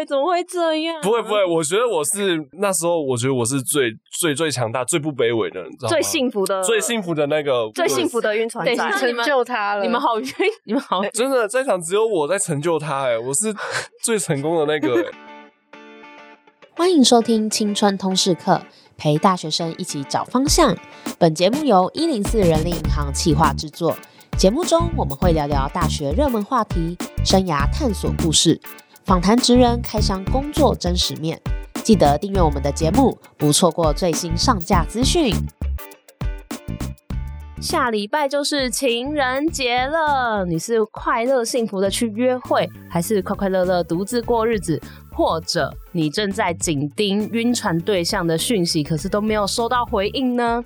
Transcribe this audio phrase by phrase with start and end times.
[0.00, 1.00] 会，怎么会这样？
[1.02, 5.90] 不会不会，我觉得我是那时候，我觉得我是最最最强大、最不卑微的，你知道吗？
[5.90, 9.82] 最幸福的，最幸福的那个，最幸福的晕船仔，成就他了。
[9.82, 10.26] 你们好晕，
[10.64, 13.54] 你们好，真的在场只有我在成就他，哎，我是
[14.02, 15.10] 最成功的那个。
[16.76, 18.62] 欢迎收听青春通识课，
[18.96, 20.74] 陪大学生一起找方向。
[21.18, 23.94] 本节目由一零四人力银行企划制作。
[24.38, 28.58] 节目中我们会聊聊大学热门话题、生涯探索故事，
[29.04, 31.40] 访谈职人开箱工作真实面。
[31.82, 35.34] 记得订阅我们的节目，不错过最新上架资讯。
[37.60, 44.80] 下礼拜就是情人节了，你是快乐幸福的去约会，还是快快乐乐独自过日子？
[45.12, 50.64] 或者你正在紧盯晕船对象的讯息，可是都没有收到回应呢？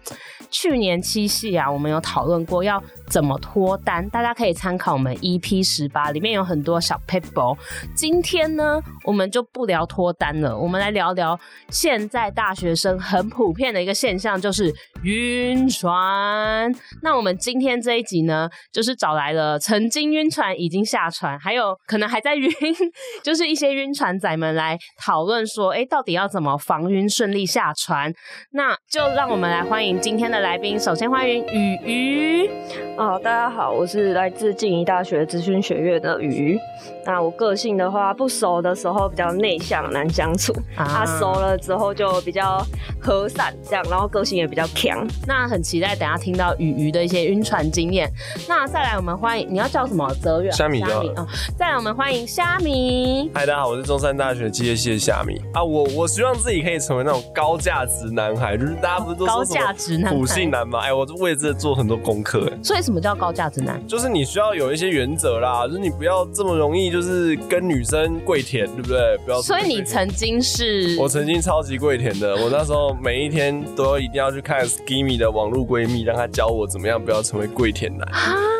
[0.50, 7.56] 去年七夕啊，我们有讨论过要怎么脱单，大家可以参考我们 EP 十八，里面有很多小 paper。
[7.92, 11.38] 今天呢，我们就不聊脱单了，我们来聊聊
[11.70, 16.72] 现在大学生很普遍的一个现象，就是晕船。
[17.02, 22.48] 那我们今天这一集呢，就是找来了曾经晕船、已经下船，还有可能还在晕，
[23.24, 28.12] 就是一些晕船仔们来讨论说，哎，到底要怎么防晕顺利下船？
[28.52, 30.44] 那就让我们来欢迎今天的。
[30.44, 32.50] 来宾，首先欢迎雨鱼。
[32.98, 36.58] 哦，大家好，我是来自静宜大学资讯学院的雨鱼。
[37.06, 42.64] 那我个性的话，不熟的时候比较内向，难相处；啊，啊，熟了之后就比较
[43.00, 45.06] 和善，这样，然后个性也比较强。
[45.26, 48.10] 那很期待等下听到雨鱼的一些晕船经验。
[48.48, 50.12] 那再来，我们欢迎你要叫什么？
[50.20, 51.26] 泽远虾米虾米啊、哦！
[51.58, 53.30] 再来，我们欢迎虾米。
[53.34, 55.64] 嗨，大家好，我是中山大学机械系的虾米啊。
[55.64, 62.58] 我我希望自己可以成为那种高价值男孩，就是大家不是都说高价值男普信男嘛，哎，我为这做很多功课，哎。
[62.62, 63.84] 所以什么叫高价值男？
[63.88, 69.18] 就是你需要有一些原则啦，就是你不要这么容易，就是跟女生跪舔，对不对？
[69.24, 69.42] 不要。
[69.42, 70.96] 所以你曾经是？
[71.00, 78.06] 我曾经超级跪舔的，我那时候每一天都要一定要去看 Skimmy 的网络闺蜜，让她教我怎么样不要成为跪舔男。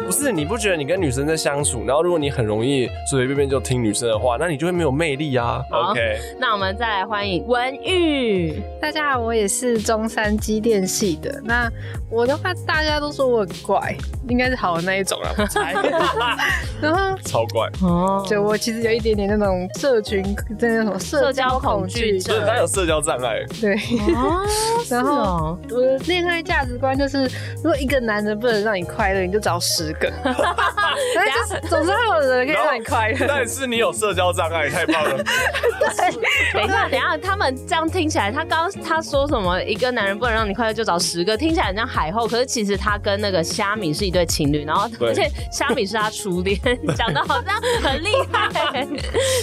[0.04, 5.53] 不是，你不觉得你跟女生在相处，然后如果你很容易随随便便就听女生的话，那你就会没有魅力啊。
[5.70, 8.62] OK，那我们再来欢迎文玉。
[8.81, 11.41] 大家好，我也是中山机电系的。
[11.44, 11.70] 那
[12.10, 13.94] 我的话，大家都说我很怪，
[14.28, 15.75] 应该是好的那一种啊，我 猜。
[16.81, 20.22] 然后超怪哦，就我其实有一点点那种社群，
[20.59, 23.44] 那那种社交恐惧症，对，他有社交障碍。
[23.60, 23.75] 对，
[24.15, 24.44] 哦、
[24.91, 27.25] 然后我的恋爱价值观就是，
[27.56, 30.12] 如果一个男人不能让你快乐，你就找十个。
[31.15, 33.27] 但是总之会有人可以让你快乐。
[33.27, 35.22] 但是你有社交障碍，太棒了。
[35.22, 36.12] 对，
[36.53, 39.62] 等一下，等一下，他们这样听起来，他刚刚他说什么？
[39.62, 42.27] 一个男人不能让你快乐，就找十个，听起来很像海后。
[42.28, 46.59] 可是其实他跟那个虾米是一对情侣，然后而且虾米是他初恋，
[46.97, 48.87] 讲的好像很厉害。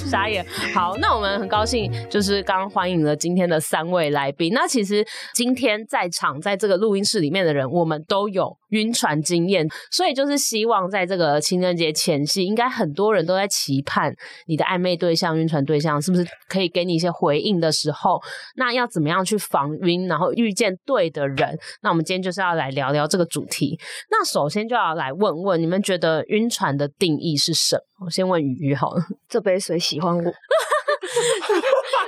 [0.09, 0.45] 傻眼。
[0.73, 4.51] 好，那我们很高兴，就是刚欢迎了今天的三位来宾。
[4.53, 14.13] 那其实今天在场在这个录音室里面的人，我们都有晕船经验，所以就是希望在这个情人节前夕，应该很多人都在期盼
[14.45, 18.21] 你的暧昧对象、晕船对象是不是可以给你一些回应的时候，
[18.55, 21.57] 那要怎么样去防晕，然后遇见对的人？
[21.81, 23.79] 那我们今天就是要来聊聊这个主题。
[24.09, 28.05] 那首先就要来问问你们觉得晕船的定义是什么？
[28.05, 30.33] 我先问雨鱼好了， 这杯水喜欢我。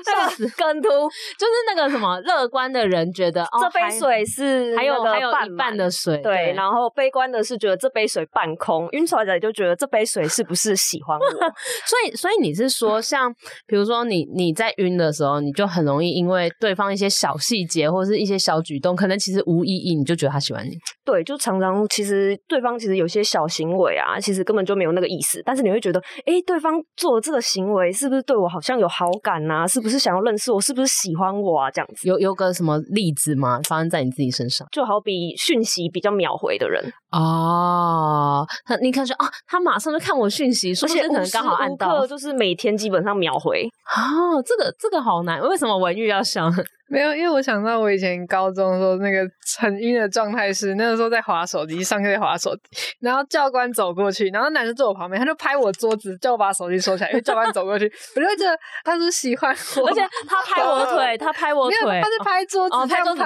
[0.03, 0.90] 这个跟图
[1.38, 11.24] 就是那个什么乐观的人觉得这杯水是还有还有一半的水，对，然后悲观的是觉得这杯水半空，晕船仔就觉得这杯水是不是喜欢我？
[11.86, 13.34] 所以所以你是说，像
[13.68, 20.72] 比如说你你在晕的时候，你就很容易因为对方一些小细节或者是一些小举动，可能其实无意义，你就觉得他喜欢你。
[21.06, 29.66] 对，就常常其实对方其实有些小行为啊，其实根本就没有那个意思，但是你会觉得，哎，对方做这个行为是不是对我好像有好感啊？
[29.66, 30.62] 是不是想要认识我？
[30.62, 31.72] 是不是喜欢我啊？
[31.72, 32.08] 这样子。
[32.08, 33.59] 有有个什么例子吗？
[33.68, 34.68] 发生在你自己身上？
[34.72, 46.53] 就好比讯息比较秒回的人哦，他你看说啊，他马上就看我讯息，说不定可能刚好按到，就是每天基本上秒回哦，这个这个好难，为什么文玉要想？
[46.93, 49.28] 没有，因为我想到我以前高中的时候那个
[49.59, 52.61] 很晕的状态是，那个时候在划手机，上课在划手机，
[52.99, 63.22] 然后教官走过去，然后男生坐我旁边，他就拍我桌子，叫我把手机收起来，因为教官走过去，我就觉得他是喜欢我，而且他拍我 腿，他拍我腿，他是拍桌子，哦、拍桌子，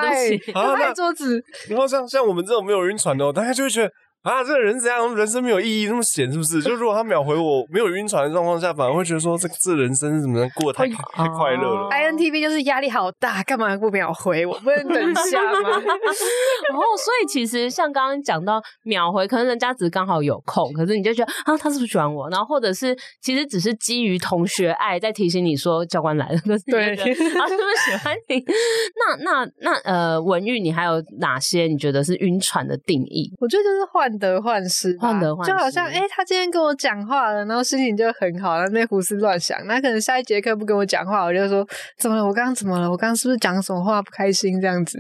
[0.53, 3.91] 拍桌子，然后像像我们这种没有晕船的，大家就会觉得。
[4.27, 6.59] 啊，这个人怎样，人生没有意义，那么闲是不是？
[6.67, 14.59] 就如果他秒回我，没有晕船的状况下，反而会觉得说，这这人生怎么能过得太太快乐了？INTP 就是压力好大，干嘛不秒回我？
[14.59, 15.69] 不能等一下吗？
[15.71, 22.29] 哦，所以其实像刚刚讲到秒回，可能人家只是刚好有空，可是你就觉得啊，他是不是喜欢我？
[22.29, 28.43] 然后或者是其实只是基于同学爱，在提醒你说教官来了，可是对，他是不是喜欢你？
[29.23, 33.31] 那那那呃，文玉，你还有哪些你觉得是晕船的定义？
[33.39, 33.85] 我觉得就是
[34.17, 39.57] 患得患失，患得患失，就好像哎、欸，他今天跟我讲话了，然后心情就很好，然后那胡思乱想。
[39.67, 41.65] 那可能下一节课不跟我讲话，我就说
[41.97, 42.25] 怎么了？
[42.25, 42.89] 我刚刚怎么了？
[42.89, 44.59] 我刚刚是不是讲什么话不开心？
[44.59, 44.99] 这样子，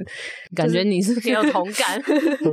[0.55, 2.01] 感觉你是挺有同感。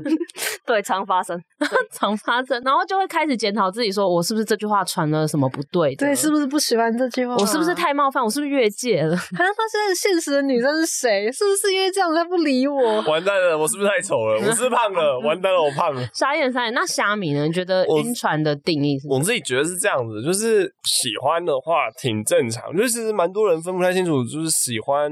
[0.66, 1.38] 对，常发生，
[1.92, 5.94] 常发生，然后就会开始检讨自己，说我是不是这句话传了什么不对？
[5.96, 7.36] 对，是不是不喜欢这句话？
[7.36, 8.24] 我是不是太冒犯？
[8.24, 9.16] 我是不是越界了？
[9.36, 11.30] 还能发现现实的女生是谁？
[11.32, 13.02] 是不是因为这样他不理我？
[13.02, 14.40] 完蛋了，我是不是太丑了？
[14.46, 15.18] 我是胖了？
[15.20, 16.02] 完蛋了，我胖了。
[16.14, 17.46] 傻眼那虾米呢？
[17.46, 19.08] 你觉得晕船的定义是？
[19.08, 25.10] 我自己觉得是这样子，就是喜欢的话挺正常，就是其实蛮多人分不太清楚，就是喜欢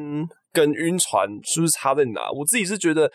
[0.53, 2.31] 跟晕船是不是差在哪？
[2.33, 3.11] 我自己是觉得。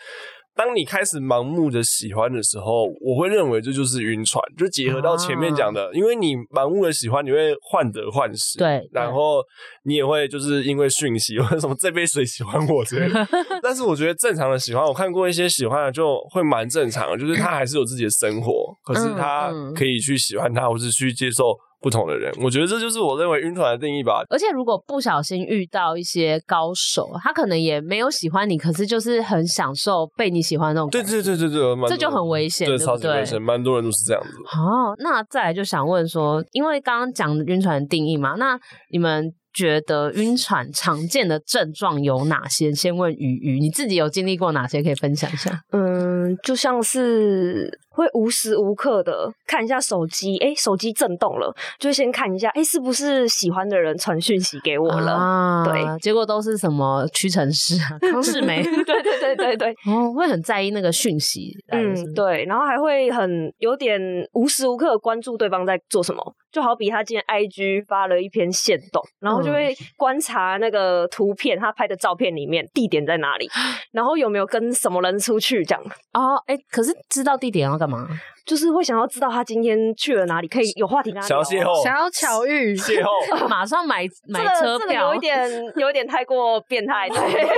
[0.58, 9.40] 当你开始盲目的喜欢的时候，我会认为这就是晕船，就结合到前面讲的，啊、因为你盲目的喜欢，你会患得患失，对，对，然后
[9.84, 13.24] 你也会就是因为讯息或者什么这杯水喜欢我之类的。
[13.62, 21.56] 但是我觉得正常的喜欢，我看过一些喜欢的就会蛮正常的，就是他还是有自己的生活，可是他可以去喜欢他，或是去接受。
[21.80, 24.22] 不同的人，我觉得这就是我认为晕船的定义吧。
[24.28, 31.12] 而且如果不小心遇到一些高手，他可能也没有喜欢你，可是就是很享受被你喜欢的那种感觉。
[31.12, 32.86] 对对对对对，这就很危险，对不对？
[32.86, 34.30] 超级危险，蛮多人都是这样子。
[34.46, 34.60] 好，
[34.98, 38.58] 那再来就想问说，因为刚刚讲晕船的定义嘛，那
[38.90, 42.72] 你们觉得晕船常见的症状有哪些？
[42.72, 45.60] 先问鱼鱼，你自己有经历过哪些可以分享一下？
[45.70, 47.78] 嗯，就像是。
[47.98, 55.12] 会无时无刻的看一下手机，哎，手机震动了，就先看一下，哎，是不是喜欢的人传讯息给我了？
[55.12, 57.76] 啊、对，结果都是什么屈臣氏、
[58.12, 64.00] 康是美， 对对对对对，哦，会很在意那个讯息，嗯，对，然后还会很有点
[64.34, 66.22] 无时无刻关注对方在做什么，
[66.52, 73.48] 就好比他今天 IG 发了一篇线动，然后就会观察那个图片，他拍的照片里面地点在哪里，
[73.90, 75.82] 然后有没有跟什么人出去这样。
[76.12, 78.06] 哦，哎，可是知道地点要干嘛？
[78.46, 81.42] 就是会想要知道他今天去了哪里，可以有话题跟他聊。
[81.42, 83.08] 想要邂逅，想要巧遇，邂逅，
[83.48, 87.18] 马上买买车票，这个、有一点有一点太过变态，对。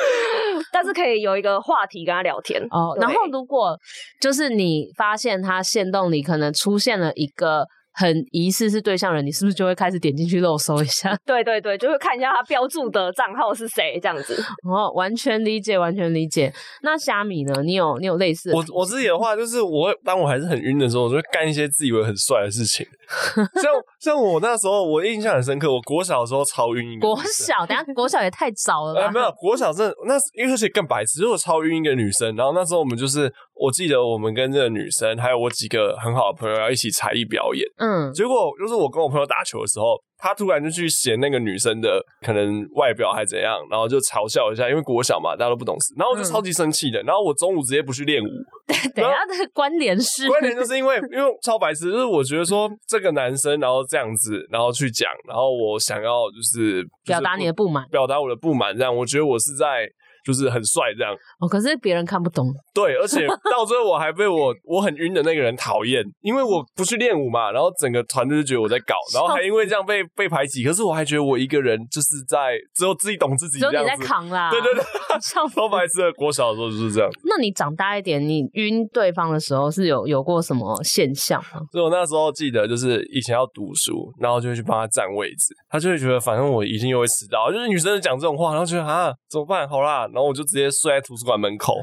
[0.72, 2.96] 但是可以有一个话题跟他聊天哦。
[3.00, 3.78] 然后如果
[4.20, 7.66] 就是你发现他线动里可能出现了一个。
[7.92, 11.16] 很疑似是对象人，你是不是就会开始点进去肉搜一下？
[11.26, 14.42] 对对对，就会看一下他标注的账号是谁这样子。
[14.68, 16.52] 哦，完全理解，完全理解。
[16.82, 17.62] 那虾米呢？
[17.62, 18.56] 你有你有类似的？
[18.56, 22.86] 我我自己的话，就是我会当我还是很晕的时候，我就会干一些自以为很帅的事情。
[23.60, 25.72] 像像我那时候，我印象很深刻。
[25.72, 27.06] 我国小的时候超晕一个。
[27.06, 29.06] 国小，等下国小也太早了吧？
[29.06, 32.34] 呃、没有，国小真的那因为而且更白痴，就是我超晕一个女生。
[32.36, 33.32] 然后那时候我们就是。
[33.62, 37.62] 我记得我们跟这个女生，还有我几个很好的朋友要一起才艺表演。
[37.76, 45.94] 嗯，结果就是我跟我朋友打球的时候，他突然就去嫌那个女生的可能外表还怎样，然后就嘲笑一下，因为国小嘛，大家都不懂事。
[45.96, 48.28] 然后我就超级生气的，然后我中午直接不去练舞。
[48.66, 59.88] 对，等下的关联是关联，就是因为因为超白痴，就是我觉得说这个男生然后这样子，然后去讲，然后我想要就是表达你的不满，表达我的不满，这样我觉得我是在。
[60.24, 62.52] 就是很帅这样哦，可是别人看不懂。
[62.74, 70.62] 对，而且 到最后我还被我 我很晕的那个人讨厌，因为我不去练舞嘛，然后整个团队就觉得我在搞，然后还因为这样被被排挤。
[70.64, 73.78] 可是我还觉得我一个人就是在只有自己懂自己，这样子。
[73.78, 74.50] 只有你在扛啦。
[74.50, 74.82] 对对对，
[75.20, 76.12] 超白痴的。
[76.12, 77.08] 国小的时候就是这样。
[77.24, 81.60] 那你长大一点，你晕对方的时候是有有过什么现象吗？
[81.72, 89.66] 所以我那时候记得就是以前要读书，然后就会去帮他占位置，他就会觉得反正我一定又会迟到，就是女生讲这种话，然后觉得啊怎么办？
[89.68, 91.74] 好啦，然后我就直接睡在图书馆门口，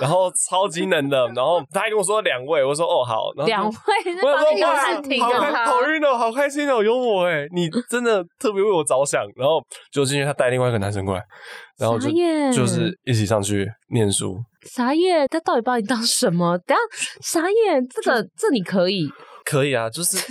[0.00, 3.72] 然后超级冷的，然后他还跟我说两位，我说哦好，两位，
[4.22, 4.76] 我说哇，
[5.64, 9.60] 好好运哦，好开心哦，有我哎，你真的特别为我着想，然后
[9.92, 11.22] 就今天他带另外一个男生过来，
[11.78, 12.08] 然后就
[12.52, 14.36] 就是一起上去念书。
[14.70, 16.56] 傻眼，他到底把你当什么？
[16.58, 16.82] 等下
[17.20, 19.08] 傻眼，这个这你可以，
[19.44, 20.16] 可以啊，就是。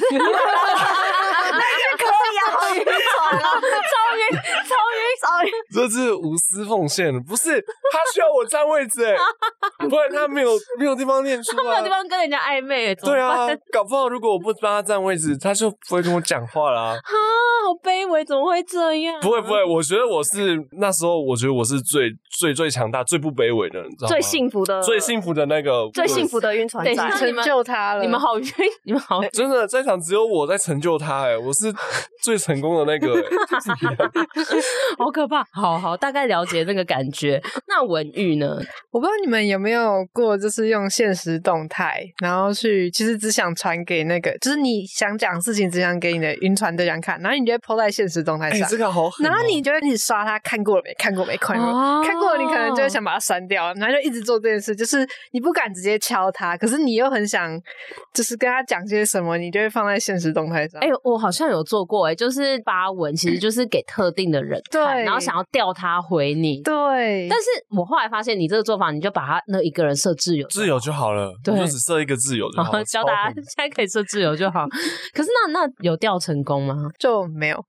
[1.54, 2.90] 那是可以啊，好晕船
[3.38, 5.00] 啊，超晕，超晕，
[5.74, 9.16] 这是无私奉献，不是他需要我占位置哎，
[9.88, 16.94] 不然他没有没有地方念书啊，没有地方跟人家暧昧，对啊，搞不好如果我不帮他占位置，他就不会跟我讲话啦。
[16.94, 19.20] 啊，好卑微，怎么会这样？
[19.22, 22.10] 不会不会，我觉得我是那时候，我觉得我是最
[22.40, 24.10] 最最强大、最不卑微的，你知道吗？
[24.10, 28.02] 最幸福的、最幸福的那个、最幸福的晕船仔，成就他了。
[28.02, 28.46] 你们好晕，
[28.86, 31.74] 你们好，真的在场只有我在成就他哎，我是
[32.22, 33.14] 最成功的那个，
[34.98, 35.44] 好可怕。
[35.54, 37.42] 好好，大概了解那个感觉。
[37.68, 38.58] 那文玉呢？
[38.92, 48.68] 我不知道你们有没有过，就是用现实动态，然后去其实只想传给那个，就是你想讲事情，只想给你的晕船对象看，然后你就会 po 在现实动态上。
[48.70, 49.26] 这个好狠。
[49.26, 50.94] 然后你就会一直刷他看过了没？
[50.96, 51.36] 看过没？
[51.38, 52.08] 看过没？
[52.08, 54.76] 看过了，你可能就会想把它删掉，然后就一直做这件事。
[54.76, 57.60] 就是你不敢直接敲他，可是你又很想，
[58.14, 60.80] 就是跟他讲些什么，你就会放在现实动态上。
[60.82, 66.62] 哎，我好像有做过，哎，就是发文，其实就是给特定的人看，对，然后想要调他回你。
[66.64, 67.28] 对。
[67.30, 72.84] 但是我后来发现，你这个做法，你就把他那一个人设自由，自由就好了，对，就只设一个自由就好了。
[72.84, 74.68] 教大家现在可以设自由就好。
[75.14, 76.76] 可是那那有调成功吗？
[77.00, 77.58] 就没有。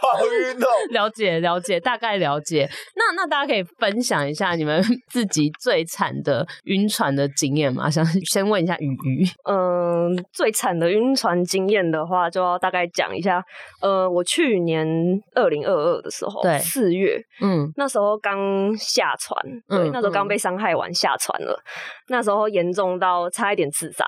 [0.00, 0.66] 好晕哦！
[0.90, 2.68] 了解了解，大概了解。
[2.94, 7.90] 那那大家可以分享一下你们 自己最惨的晕船的经验吗？
[7.90, 9.28] 想先问一下鱼鱼。
[9.48, 13.42] 嗯，最惨的晕船经验的话，就要大概讲一下。
[13.80, 14.75] 呃，我去年
[15.34, 19.36] 二零二二的时候，对，四月，嗯，那时候刚下船，
[19.68, 21.62] 对，嗯、那时候刚被伤害完下船了，嗯、
[22.08, 24.04] 那时候严重到差一点自杀。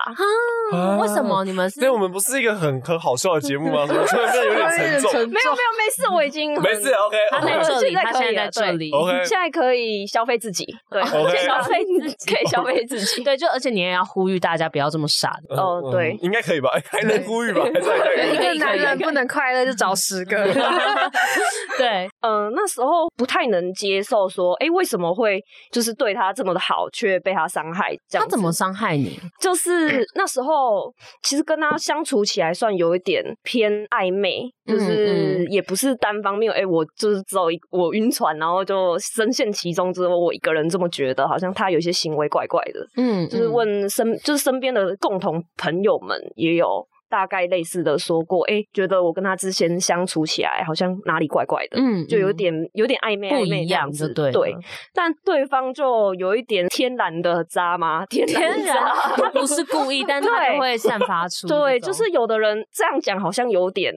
[0.71, 0.97] 啊？
[0.97, 1.43] 为什么？
[1.45, 1.79] 你们是？
[1.79, 3.85] 因为我们不是一个很很好笑的节目吗？
[3.87, 5.11] 怎么突然有点沉重？
[5.13, 6.91] 没有没有没事，我已经没事。
[6.91, 8.91] OK，他在这里，他现在在这里。
[8.91, 13.23] OK，现在可以消费自己，对，消费自己，可以消费自己。
[13.25, 15.31] 对，就而且你也要呼吁大家不要这么傻。
[15.49, 16.69] 哦，对，应该可以吧？
[16.89, 17.61] 还能呼吁吧？
[17.67, 20.37] 一个男人不能快乐就找十个。
[21.77, 27.95] 对，嗯，那时候不太能接受说，哎，为什么会就是对他这么的好，却被他伤害？
[28.07, 29.19] 这样，他怎么伤害你？
[29.39, 42.85] 就是那时候其实跟他相处起来算有一点偏暧昧，就是也不是单方面，哎，我就是只有一我晕船，然后就深陷其中之后，我一个人这么觉得，好像他有一些行为怪怪的。
[42.97, 46.85] 嗯，就是问身，就是身边的共同朋友们也有。
[47.09, 54.55] 大概类似的说过，哎、欸，觉得我跟他之前相处起来好像哪里怪怪的，嗯，就有点有点暧昧暧昧这样子，对对。
[54.93, 58.05] 但对方就有一点天然的渣吗？
[58.09, 61.47] 天然渣，他不是故意， 但他就会散发出。
[61.47, 63.93] 对，就是有的人这样讲好像有点，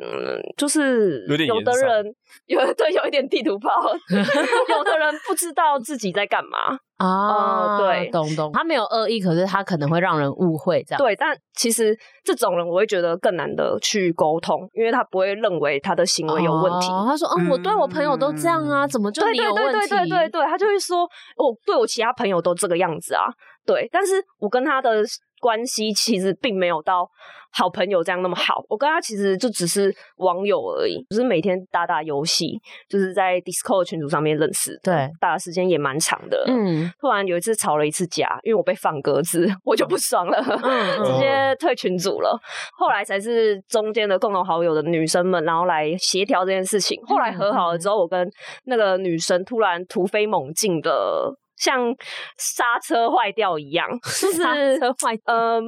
[0.57, 2.07] 就是有的人
[2.47, 3.71] 有 对有一点地图炮，
[4.11, 6.79] 有的人不知道自己在干嘛。
[6.99, 10.99] 啊，对，懂懂，他没有恶意，可是他可能会让人误会这样。
[10.99, 16.89] 对，但其实这种人我会觉得更难得去沟通，因为他不会认为他的行为有问题。
[16.89, 21.03] 他说：“嗯，我对我朋友都这样啊，怎么就你有问题？”对对对对对对，他就会说
[21.37, 23.25] ：“我对我其他朋友都这个样子啊。”
[23.67, 25.03] 对，但是我跟他的
[25.43, 27.11] 关系其实并没有到
[27.51, 32.59] 好朋友这样那么好，我跟他其实就只是网友而已，就是每天打打游戏，
[32.89, 36.45] 就是在 Discord 群组上面认识，对，打的时间也蛮长的。
[36.47, 42.41] 嗯，突然有一次吵了一次架，因为我被放鸽子，我就不爽了，嗯、直接退群组了。
[42.73, 46.99] 后来才是中间的共同好友的女生们，然后来协调这件事情。
[47.05, 48.27] 后来和好了之后，我跟
[48.65, 51.35] 那个女生突然突飞猛进的。
[51.63, 51.95] 像
[52.39, 53.89] 刹车坏掉一样，
[54.21, 55.61] 就是坏呃，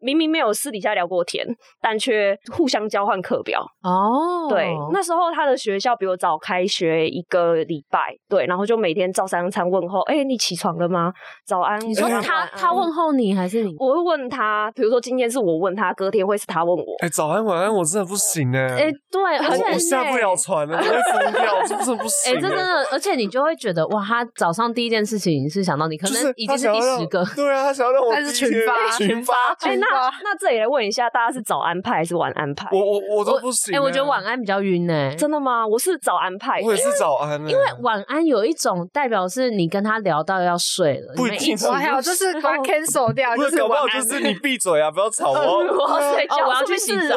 [0.00, 1.46] 明明没有私底下聊过天，
[1.78, 3.62] 但却互相交换课表。
[3.82, 11.12] 哦，对，那时候他的学校比我早开学一个礼拜，对，然后就每天照三餐问候，哎，你起床了吗？
[11.46, 11.78] 早安。
[11.86, 13.74] 你说他他问候你还是你？
[13.78, 16.84] 我会问他，比如说今天是我问他，隔天会是他问我。
[17.00, 18.86] 哎，早安晚安，我真的不行哎。
[18.86, 22.32] 哎，对，而且我下不了船了，我会疯掉，真的不行。
[22.32, 25.25] 哎，这真的，而且你就会觉得哇，他早上第一件事情。
[25.30, 29.34] 你是想到你可能已经是第十个，对啊，他想要让我是群发群发。
[29.66, 29.86] 哎，那
[30.22, 32.68] 那这里来问一下，大家是早安派还是晚安派？
[32.72, 33.74] 我我我都不行。
[33.74, 35.14] 哎，我觉得晚安比较晕呢。
[35.16, 35.66] 真的吗？
[35.66, 37.40] 我是早安派，我也是早安。
[37.48, 41.56] 因为晚安有一种代表是你跟他聊到要睡了，不一定。
[41.66, 47.16] 我还有就是把 cancel 掉，就是搞不好就是你闭嘴啊，不要吵我， 我要睡觉，我要去洗澡。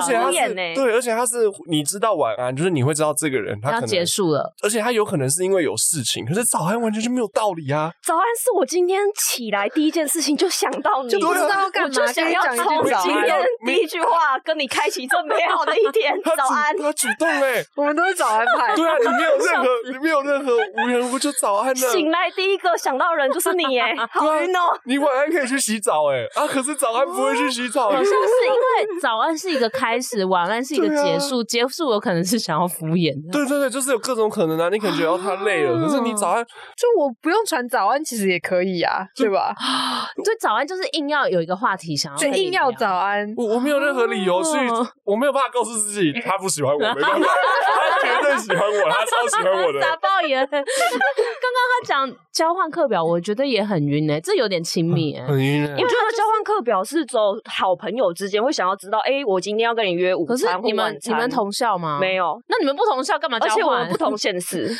[0.75, 7.88] 对，而且他是你知道晚安，就是你会知道这个人他要结束了，而且他有可能是因为有事情，可是早安完全就没有道理啊。
[7.89, 7.93] 啊。
[8.05, 16.13] 早安是我今天起来第一件事情就想到你，就不知道干嘛，我就想要从今天第一句话跟你开启这美好的一天。
[16.37, 18.75] 早安，他主动哎，我们都是早安派。
[18.75, 21.75] 对啊，你没有 任何，你没有任何无缘无故就早安了。
[21.75, 24.59] 醒来第一个想到的人就是你哎， 好晕哦。
[24.85, 27.89] 你晚安可以去洗澡哎，啊，可是早安不会去洗澡。
[27.89, 33.31] 好像是因为早安是一个开始，晚安是一个结束，结束有可能是想要敷衍的。
[33.31, 34.69] 对对对，就是有各种可能啊。
[34.69, 39.53] 你可能觉得他累了，可是你早安，就我不用传早安，其实也可以啊，对吧？
[40.23, 43.33] 对，早安就是硬要有一个话题想要，就硬要早安。
[43.37, 44.57] 我我没有任何理由去，
[45.03, 47.27] 我没有办法告诉自己他不喜欢我，没办法，
[48.29, 49.81] 他喜欢我，他超喜欢我的。
[49.81, 50.39] 傻爆眼。
[50.49, 55.63] 刚刚他讲交换课表，我觉得也很晕哎，这有点亲密哎，很晕。
[55.63, 61.99] 因为他的交换课表是走好朋友之间会想要知道，哎，我今天要跟你约午餐，你们你们同校吗？
[61.99, 63.53] 没有，那你们不同校干嘛交换？
[63.53, 64.65] 而且我们不同现实。
[64.67, 64.77] 对呀，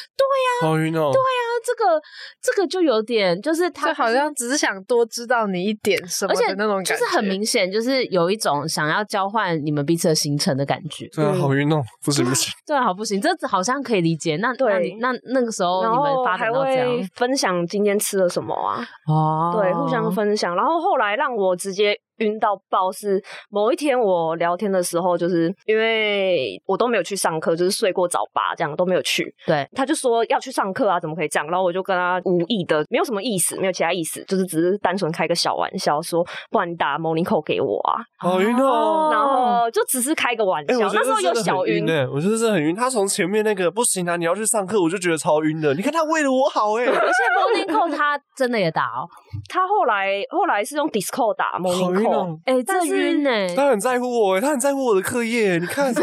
[0.62, 1.12] 好晕哦。
[1.12, 2.01] 对呀，这个
[2.41, 11.08] 这个就有点，就是他好像只是想多知道你一点什么的那种感觉，就是很明显，就是有一种想要交换你们彼此的行程的感觉。
[11.13, 12.51] 对啊，好晕哦，不行不行。
[12.65, 14.36] 对啊，好不行，这好像可以理解。
[14.38, 18.84] 那对，那那个时候你们发展到这样，分享今天吃了什么啊？
[19.08, 20.55] 哦，对，互相分享。
[20.55, 22.00] 然后后来让我直接。
[22.20, 29.34] 晕到爆是某一天我聊天的时候，就是因为我都没有去上课，就是睡过早八这样都没有去。
[29.46, 31.48] 对，他就说要去上课啊，怎么可以这样？
[31.48, 38.02] 然后我就跟他无意的，没有什么意思，没有其他意思，就是只是单纯开个小玩笑，说不然你打 morning call 给我啊。
[38.18, 42.76] 好晕哦，然后就只是开个玩笑，欸、那时候有小晕哎，我觉得是很晕。
[42.76, 45.74] 他从前面那个不行啊，你要去上课，我就觉得超晕的。
[45.74, 49.08] 你看他为了我好哎、欸，而且 morning call 他真的也打哦，
[49.48, 52.04] 他后来后来是用 Discord 打 morning
[52.46, 52.98] 哎、欸，但是。
[52.98, 55.58] 晕哎、欸，他很在乎我，他很在乎我的课业。
[55.58, 56.01] 你看， 他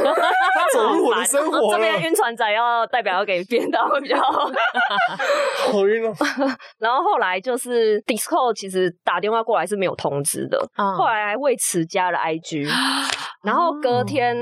[0.72, 1.72] 走入我的生活。
[1.72, 4.50] 这边晕船仔要代表要给编导会比较好。
[5.72, 6.14] 好晕哦。
[6.78, 10.58] 然后后来就是 Discord，其实打电话过来是没有通知的。
[10.76, 12.68] 嗯、后来还为此加了 IG，
[13.42, 14.36] 然后隔天。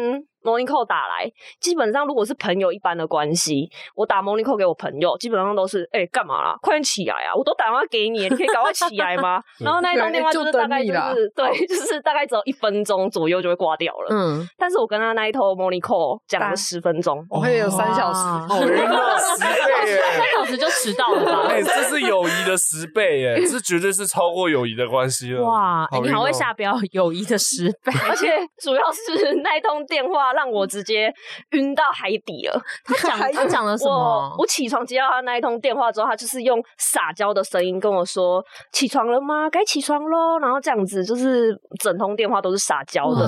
[0.44, 6.54] Morning call 打来，基本上如果是朋友一般的关系，我打 Morning call 给我朋友，基本上都是哎干、欸、嘛啦？
[6.60, 7.34] 快点起来啊！
[7.34, 9.40] 我都打电话给你，你可以赶快起来吗？
[9.58, 14.08] 然后那一通电话就是大概就是对，就是大概只有一分钟左右就会挂掉了。
[14.10, 21.46] 嗯，但是我跟他那一通 Morning call 讲了十分钟，我会有三小时，好晕啊，十倍耶，三小时就迟到了吧？
[21.48, 25.42] 哎、欸，这是友谊的十倍耶，这绝对是超过友谊的关系了。
[25.42, 28.28] 哇，欸、你好会下标，友谊的十倍，而且
[28.60, 30.33] 主要是那一通电话。
[30.34, 31.12] 让我直接
[31.50, 32.60] 晕到海底了。
[32.84, 33.94] 他讲他讲了什么？
[33.94, 39.48] 我我起床接到他那一通电话之后，他就是用撒娇的声音跟我说：“起床了吗？
[39.48, 43.26] 该起床喽。”然后这样子就是整通电话都是撒娇的。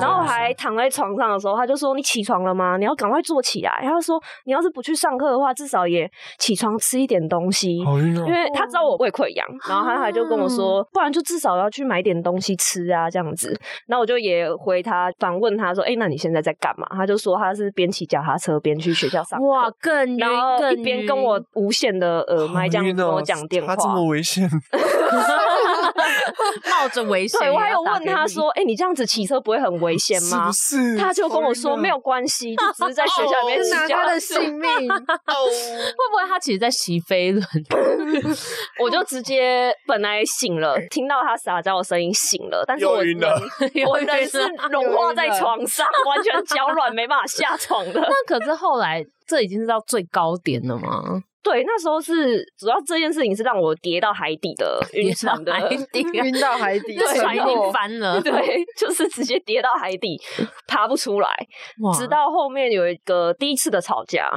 [0.00, 2.76] 然后还躺在床上的时候，他就说：“你起床了吗？
[2.78, 6.08] 你要赶快坐起来。”他就说：“你要是不去上课的话，至少也
[6.38, 7.78] 起床吃一点东西。”
[8.26, 13.58] 因为他知道我胃溃疡，然后他还就跟我说：“不然就至少要去买点东西吃啊。”这样子。
[13.86, 16.86] 然后我就也回他反问他说：“哎，那你现在？”在干嘛？
[16.90, 24.48] 他就说他是边骑脚踏车边去学校上课，哇，更晕，然后一边跟我无限的耳麦这样跟我讲电话，他这么危险，
[26.70, 27.38] 冒着危险。
[27.40, 30.98] 对，我还有问他说：“哎、欸，你这样子骑车不会很危险吗？”是不是？
[30.98, 34.70] 他就跟我说：“没有关系，就只是在学校里面骑他的性命。
[34.90, 37.44] ”哦，会不会他其实在骑飞轮？
[38.80, 43.18] 我就直接本来醒了，听到他撒娇的声音醒了，但是我人
[43.86, 44.38] 我人是
[44.70, 48.00] 融化在床上，完全脚软，没办法下床的。
[48.00, 51.22] 那可是后来，这已经是到最高点了吗？
[51.44, 55.52] 对，那时候是主要这件事情是让我跌到海底的 晕船的，
[55.92, 60.18] 晕到海底， 对，船已经翻了， 对，就是直接跌到海底，
[60.66, 61.28] 爬不出来。
[61.96, 64.28] 直到后面有一个第一次的吵架。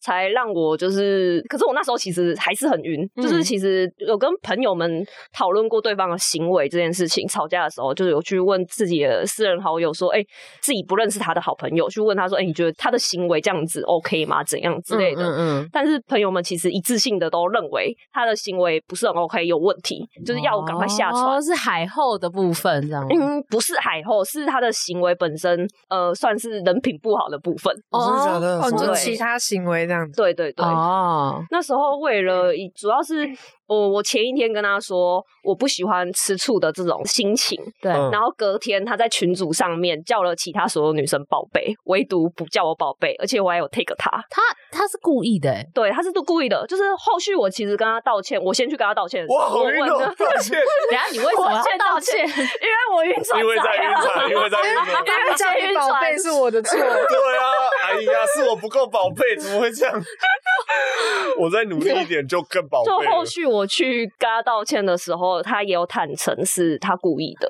[0.00, 7.26] 才让我就是，可是我那时候其实还是很晕，嗯、就是其实有跟朋友们讨论过对方的行为这件事情。
[7.28, 10.26] 吵架的时候，就有去问自己的私人好友说：“哎、欸，
[10.62, 14.42] 自己不认识他的好朋友，去问他说：‘哎、欸，你觉得他的行为这样子 OK 吗？
[14.44, 21.24] 怎样之类的？’嗯，嗯，嗯，但是朋友们其实一致性的都认为他的行为不是很 OK，有问题，就是要我赶快下船。
[21.24, 23.06] 哦，是海后的部分这样？
[23.08, 27.74] 嗯，不是海后，是他的行为本身，呃，算是人品不好的部分。
[27.90, 28.60] 哦，真的假的？
[28.60, 30.16] 哦，就其他行为这样子。
[30.16, 30.64] 对对对。
[30.64, 33.26] 哦，那时候为了主要是。
[33.66, 50.58] 我我前一天跟他说我不喜欢吃醋的这种心情，对，然后隔天他在群组上面叫了其他所有女生宝贝，唯独不叫我宝贝，而且我还有 take 他，他他是故意的，对，他是都故意的，就是后续我其实跟他道歉，我先去跟他道歉，哇，我晕了，道歉，
[50.90, 52.22] 等下你为什么要道歉？
[52.26, 57.42] 因为我晕船，因为在晕船， 因为在晕船，因为叫你宝贝是我的错，对啊，
[57.86, 60.02] 哎呀，是我不够宝贝，怎么会这样？
[61.38, 62.90] 我再努力一点就更宝贝。
[62.90, 67.48] 就后续我去跟他道歉的时候，他也有坦诚是他故意的，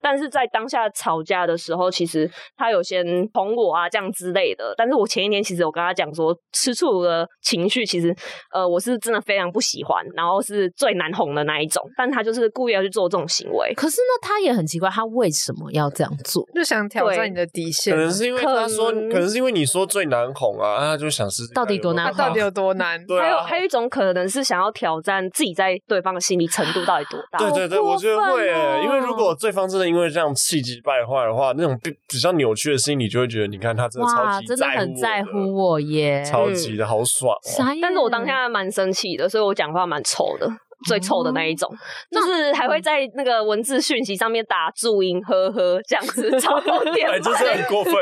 [0.00, 4.74] 但是在当下吵架的时候，其实他有先哄我啊这样之类的。
[4.76, 8.12] 但是我前一天其实我跟他讲说，吃醋的情绪其实
[8.52, 13.72] 呃我是真的非常不喜欢，然后是最难哄的那一种，但他就是故意要去做这种行为。
[13.74, 16.44] 可是呢，他也很奇怪，他为什么要这样做？
[16.54, 17.94] 就想挑战你的底线。
[17.94, 23.04] 可能是因为他说，可能，可能是因为你说最难哄啊，他就想试试到底多难哄，到底有多难？
[23.06, 27.38] 对啊，还有还有一种可能是想要挑战自己在对方的心理程度到底多大。
[27.38, 31.78] 对对对，我觉得会诶，因为如果对方真的因为这样气急败坏的话，那种
[32.08, 37.34] 比较扭曲的心理就会觉得，你看他真的超级真的很在乎我耶，超级的好爽。
[37.80, 40.48] 但是我当下蛮生气的，所以我讲话蛮臭的。
[40.86, 41.68] 最臭的那一种，
[42.10, 46.60] 就是还会在那个文字讯息上面打注音，呵呵，这样子超
[46.92, 47.94] 点，哎，就是很过分，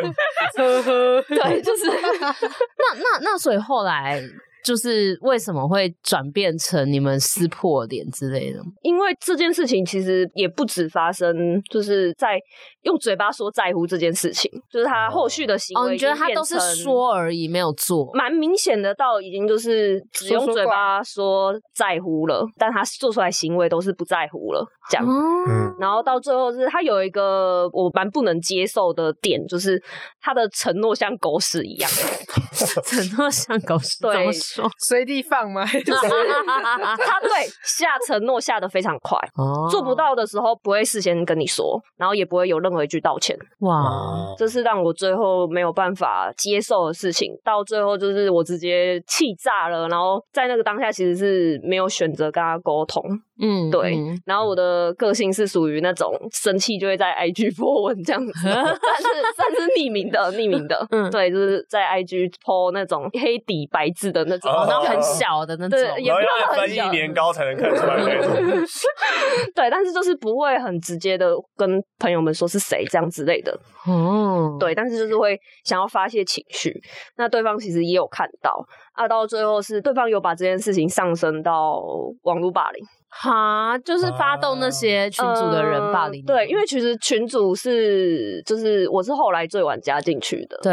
[0.56, 4.20] 呵呵， 对，就是那那 那，所以后来。
[4.64, 8.58] 就是为什么会转变成你们撕破脸之类的？
[8.82, 12.40] 因为这件事情其实也不止发生，就是在
[12.82, 15.86] 用嘴巴说在乎这件事情，就是他后续的行为。
[15.86, 18.10] 哦，你觉得他都是说而已，没有做？
[18.14, 25.06] 蛮明显的，到已经就是只用嘴巴说在乎了，但他做出来行为都是不在乎了，这样。
[25.06, 25.74] 嗯。
[25.78, 29.78] 然后到最后是他有一个我蛮不能接受的点，就是
[30.22, 31.90] 他的承诺像狗屎一样。
[32.84, 33.98] 承诺像狗屎？
[34.00, 34.32] 对。
[34.86, 35.64] 随地放吗？
[35.66, 37.30] 他对
[37.62, 43.36] 下承诺下的非常快，哦，做不到的时候不会事先跟你说，然后也不会有任何一句道歉。
[43.60, 47.32] 哇，这是让我最后没有办法接受的事情。
[47.44, 53.02] 到最后就是我直接气炸了，然后在那个当下其实是没有选择跟他沟通。
[53.40, 53.96] 嗯，对。
[54.24, 60.86] 然后我的个性是属于那种生气就会在 IG 发文这样子，但是但是匿名的，匿名的。
[60.90, 68.30] 嗯，对，就是在 IG po 那种黑底白字的那种，然后很小的那种，对，也不要翻译年糕才能看出来那种。
[69.54, 73.52] 对，但是就是不会很直接的跟朋友们说是谁这样之类的。
[73.86, 76.72] 哦，对，但是就是会想要发泄情绪。
[77.16, 81.80] 那对方其实也有看到，啊，到最后是对方有把这件事情上升到
[82.22, 82.84] 网络霸凌。
[83.16, 86.34] 哈，就是发动那些群主的人霸凌、呃。
[86.34, 90.58] 对，因为其实群主是，就是我是后来最晚加进去的。
[90.60, 90.72] 对，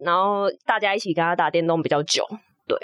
[0.00, 2.24] 然后大家一起跟他打电动比较久。
[2.66, 2.76] 对，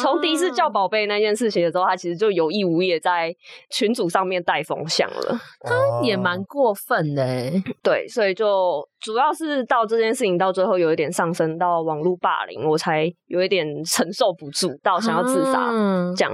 [0.00, 3.34] 从第一次叫宝贝那件事情的时候，他其实就有意无意在
[3.68, 5.40] 群组上面带风向了。
[5.60, 15.68] 他也蛮过分的欸，对，所以就主要是到这件事情到最后有一点上升到网络霸凌，我才有一点承受不住，到想要自杀
[16.16, 16.32] 这样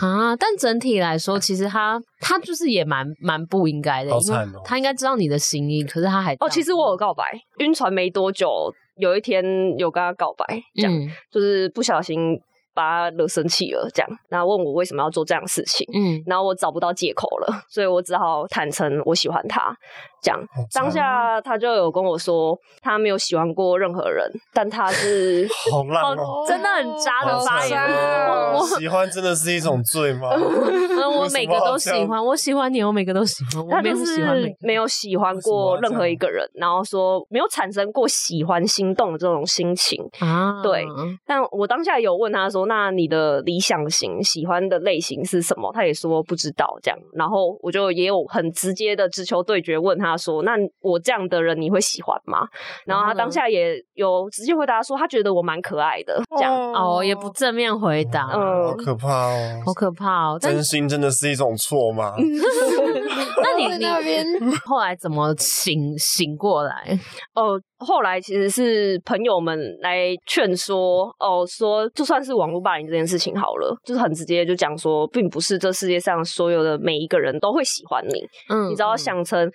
[0.00, 0.34] 啊。
[0.36, 7.22] 但整体来说，其实他他就是也蛮蛮不应该的，因为他应该知道你的心意，可是他还哦，其实我有告白，
[7.58, 8.72] 晕船没多久。
[9.00, 9.42] 有一天
[9.78, 12.38] 有跟他告白，这样、嗯、就是不小心
[12.72, 19.76] 把他惹生气了，这样，然后问我为什么要做这样的事情，嗯，然后我找不到借口了，所以我只好坦诚我喜欢他。
[20.22, 20.40] 讲
[20.72, 27.80] 当下，他就有跟我说，他没有喜欢过任何人，但他是 好烂哦，真的很渣的发言。
[28.54, 30.28] 我喜欢真的是一种罪吗？
[31.10, 33.66] 我每个都喜欢，我喜欢你，我每个都喜欢。
[33.70, 40.62] 他就是没有喜欢过任何一个人，然后说没有产生过喜欢心动的这种心情啊。
[40.62, 40.84] 对，
[41.26, 45.70] 但我当下有问他说，那你的理想型喜欢的类型是什么？
[45.72, 50.09] 他也说不知道这样，然后我就也有很直接的直球对决问他。
[50.10, 52.46] 他说：“那我这样的人你会喜欢吗？”
[52.84, 60.38] 然后他当下也有直接回答说：“他觉得我蛮可爱的。”这样哦，哦，也不正面回答，嗯，好可怕哦，好可怕哦！
[60.40, 62.14] 真心真的是一种错吗？
[62.18, 64.24] 那你那边
[64.66, 66.98] 后来怎么醒醒过来？
[67.34, 67.60] 哦。
[67.80, 79.50] 后来其实是朋友们来劝说，哦，说就算是网络霸凌这件事情好了，就是很直接就讲说，并不是这世界上所有的每一个人都会喜欢你，嗯，你只要想成，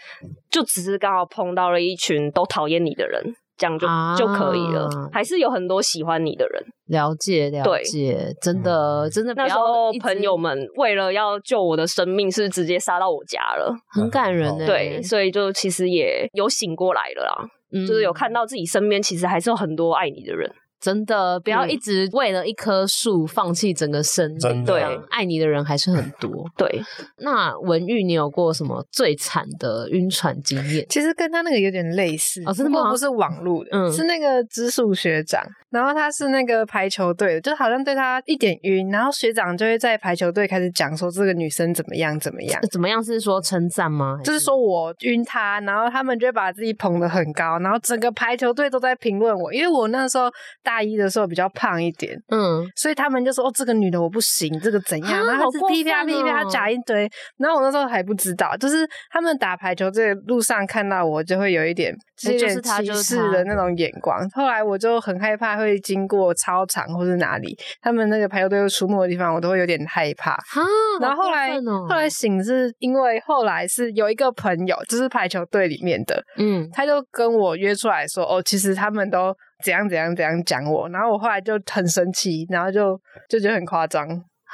[0.50, 3.24] 就只是刚好碰到了一群都讨厌你的人，
[3.58, 6.64] 这样就、啊、就可以了，还是有很多喜欢你的人。
[6.88, 17.50] 了解了解，真的真的，那时候朋友们为了要救我的生命，是直接杀到我家了，很感人的，对，所以就其实也有醒过来了啦。
[17.72, 24.66] 就是有看到自己身边其实还是有很多爱你的人，真的不要一直为了一棵树放弃整个生命。
[24.66, 26.30] 对，爱你的人还是很多。
[26.58, 26.82] 对，
[27.20, 30.86] 那文玉，你有过什么最惨的晕船经验？
[30.90, 32.92] 其实跟他那个有点类似，哦，真的吗？
[32.92, 35.42] 不是网络的，嗯，是那个直属学长。
[35.72, 44.18] 然后他是那个排球队的，就好像对他一点晕，然后学长就会在排球队开始讲说这个女生怎么样怎么样，怎么样是说称赞吗？
[44.24, 50.32] 就是说我晕他，然后他们就会把自己捧得很高，然后整个排球队都在评论我，因为我那时候
[50.66, 55.26] 大一的时候比较胖一点，嗯，所以他们就说哦，这个女的我不行，这个怎样？
[55.26, 64.28] 然后他噼啪噼啪讲一堆，然后我那时候还不知道，就是他们打排球这个路上看到我就会有一点就是歧视的那种眼光。
[64.32, 70.32] 后来我就很害怕会经过操场或是哪里，他们那个排球队出没的地方，我都会有点害怕。
[70.32, 70.66] 啊，
[71.00, 71.52] 然后后来
[71.88, 79.36] 后来醒是因为后来是有一个朋友，就是排球队里面的，嗯，他就跟我约出来说，哦，其实他们都。
[79.66, 82.96] 怎样怎样怎样讲我，然后我后来就很生气，然后就
[83.28, 84.08] 就觉得很夸张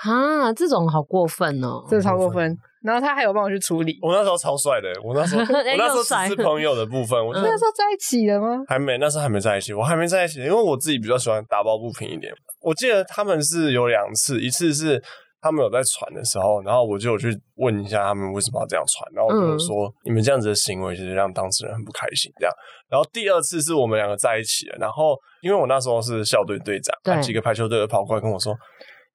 [0.05, 2.57] 啊，这种好过分哦，这超过分。
[2.81, 3.99] 然后他还有帮我去处理。
[4.01, 5.47] 我那时候超帅的，我那时候 我
[5.77, 7.23] 那时候只是朋友的部分。
[7.23, 8.63] 我那时候在一起了吗？
[8.67, 12.33] 还没，那时候还没在一起，我还没在一起，因为我自己比较喜欢打抱不平一点。
[12.61, 15.03] 我记得他们是有两次，一次是。
[15.41, 22.31] 他们有在传的时候，然后我就有去问一下他们为什么要这样传，然后我就说、嗯、你们这样子的行为其实让当事人很不开心。
[22.39, 22.53] 这样，
[22.87, 28.55] 然后第二次是我们两个在一起了，然后因为我那时候是校队队长，几个排球队的跑过来跟我说。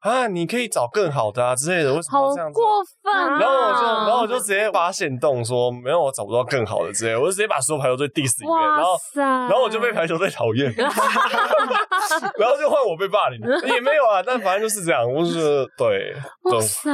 [0.06, 2.60] 啊，你可以找更好的啊之类的，为什么这样子？
[2.60, 3.40] 好过分啊！
[3.40, 10.70] 然后我就，然后我就直接发现动说，没有，我找不到更好的之类的，我就直接把所有排球队 diss 一遍，然后，然后我就被排球队讨厌，
[12.38, 13.40] 然后就换我被霸凌，
[13.74, 16.14] 也没有啊，但反正就是这样，我是觉得对，
[16.44, 16.90] 哇塞，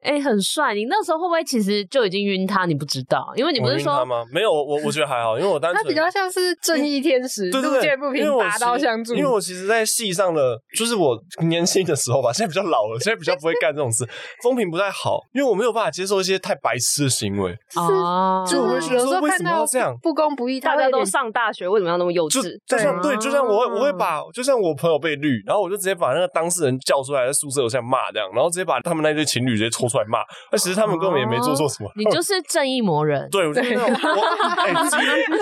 [0.00, 0.74] 哎、欸，很帅！
[0.74, 2.64] 你那时候会不会其实就已经晕他？
[2.64, 4.24] 你不知道，因为你不是说晕他吗？
[4.32, 9.14] 没有，我我觉得还好，因为我单纯他比较像是正义天使，路见不平拔刀相助。
[9.14, 12.13] 因为我其实，在戏上的就是我年轻的时候。
[12.32, 14.08] 现在比较老了，现在比较不会干这种事，
[14.42, 17.52] 风评不太好，因为我没有办法接受一些太白痴的行为。
[17.74, 20.60] 啊，就我会觉得说，为什么要这样不公不义？
[20.60, 22.42] 大家都上大学，为什么要那么幼稚？
[22.66, 30.20] 就像对，就像我会我会把，就像我朋友被绿，然后我就直接把那个当事人叫出来，在宿舍楼下骂这样，然后直接把他们那对情侣直接抽出来骂。
[30.52, 31.90] 那其实他们根本也没做错什么。
[31.96, 33.28] 你就是正义魔人。
[33.30, 33.94] 对，我就是那种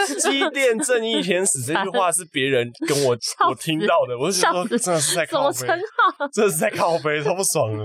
[0.06, 3.16] 机机电正义天使这句话是别人跟我
[3.48, 5.66] 我听到的，我就觉得说真的是在靠北，
[6.32, 7.84] 真的是在靠北，超不爽的。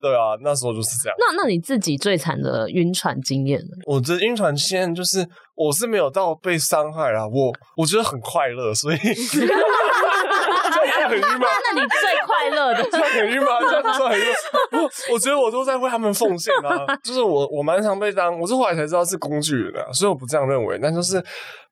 [0.00, 1.16] 对啊，那时候就是这样。
[1.16, 3.76] 那那你自己最惨的晕船经验呢？
[3.86, 8.98] 我的晕船经验就是，我是没有到被伤害啦，我我觉得很快乐，所以。
[11.08, 11.40] 很郁闷？
[11.40, 12.82] 那你最快乐的？
[12.90, 13.46] 这样很郁闷？
[13.68, 14.26] 这样不算很晕。
[14.72, 20.78] 我我觉得我都在为他们奉献啊，就是我我蛮常被当，我是后来才知道是工具人啊，所以我不这样认为。
[20.80, 21.22] 但就是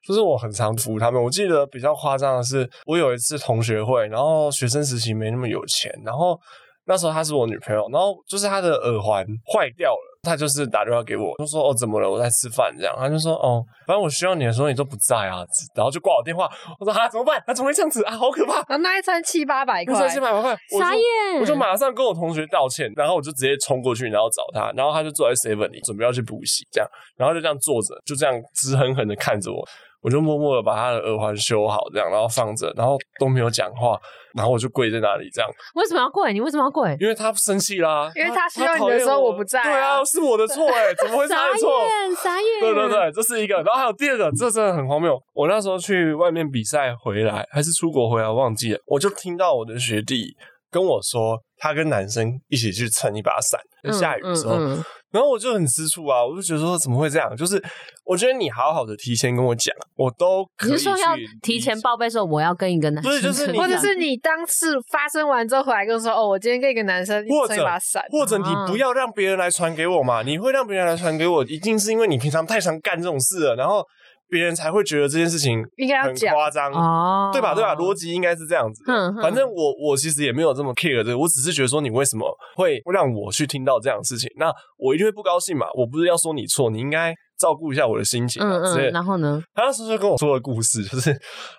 [0.03, 1.23] 就是我很常服务他们。
[1.23, 6.39] 我记得比较夸张的是，我有一次同学会，然后学生时期没那么有钱，然后
[6.87, 10.21] 那时候她是我女朋友，然后就是她的耳环坏掉了。
[10.25, 12.11] 她就是打电话给我，就说哦，怎么了？
[12.11, 12.95] 我在吃饭，这样。
[12.99, 15.45] 他就说哦，反正我需要你的时候你都不在啊，
[15.77, 16.49] 然后就挂我电话。
[16.81, 17.43] 我说啊，怎么办？
[17.47, 18.17] 他怎么会这样子啊？
[18.17, 18.61] 好可怕！
[18.61, 21.03] 啊，那一餐七八百块，七八百块，傻眼！
[21.41, 29.63] 我就马上跟我同学道歉，然后我就直接冲过去，然后找他，然后他就坐在 seven 里，准备要去补习，这样，然后就这样坐着，就这样直狠狠的看着我。
[30.01, 34.01] 我就默默的把他的耳环修好，这样，然后放着，然后都没有讲话，
[34.35, 35.51] 然后我就跪在那里，这样。
[35.75, 36.33] 为什么要跪？
[36.33, 36.97] 你为什么要跪？
[37.01, 39.63] 因为他生气啦，因为他需要你的时候我不在。
[39.63, 41.71] 对啊，是我的错哎， 怎么会是他的错？
[41.71, 42.61] 傻眼，傻眼。
[42.61, 43.55] 对对对，这是一个。
[43.57, 45.17] 然后还有第二个，这真的很荒谬。
[45.33, 48.79] 我那时候去外面比赛回来，还是出国回来，我忘记了。
[48.87, 50.35] 我就听到我的学弟
[50.71, 54.57] 跟我说，他跟男生一起去撑一把伞，在下雨的时候。
[54.57, 57.37] 嗯嗯嗯然后我就很吃醋啊，我就觉得说怎么会这样？
[57.37, 57.63] 就是
[58.05, 60.73] 我觉得你好好的提前跟我讲，我都可以。
[60.73, 70.23] 你是说要提前报备说我要跟一个男生，不是就是你，或者是你当时发生完之后回来跟我说哦，我今天跟一个男生或者把伞，或者你不要让别人来传给我嘛？
[70.23, 73.87] 你会让别人来传给我，一定是因为你平常太常干这种事了，然后。
[74.29, 77.55] 别人才会觉得这件事情应该很夸张，哦对吧？
[77.55, 77.75] 对吧？
[77.77, 78.83] 逻辑应该是这样子。
[79.21, 85.67] 反正我我其实也没有这么 care 这个，我只是觉得说你为什么会让我去听到这样的事情，那我一定会不高兴嘛。
[85.75, 87.15] 我不是要说你错，你应该。
[87.45, 89.39] 照顾一下我的心情，嗯嗯，然后呢？
[89.55, 91.15] 他那时候就跟我说的故事， 就是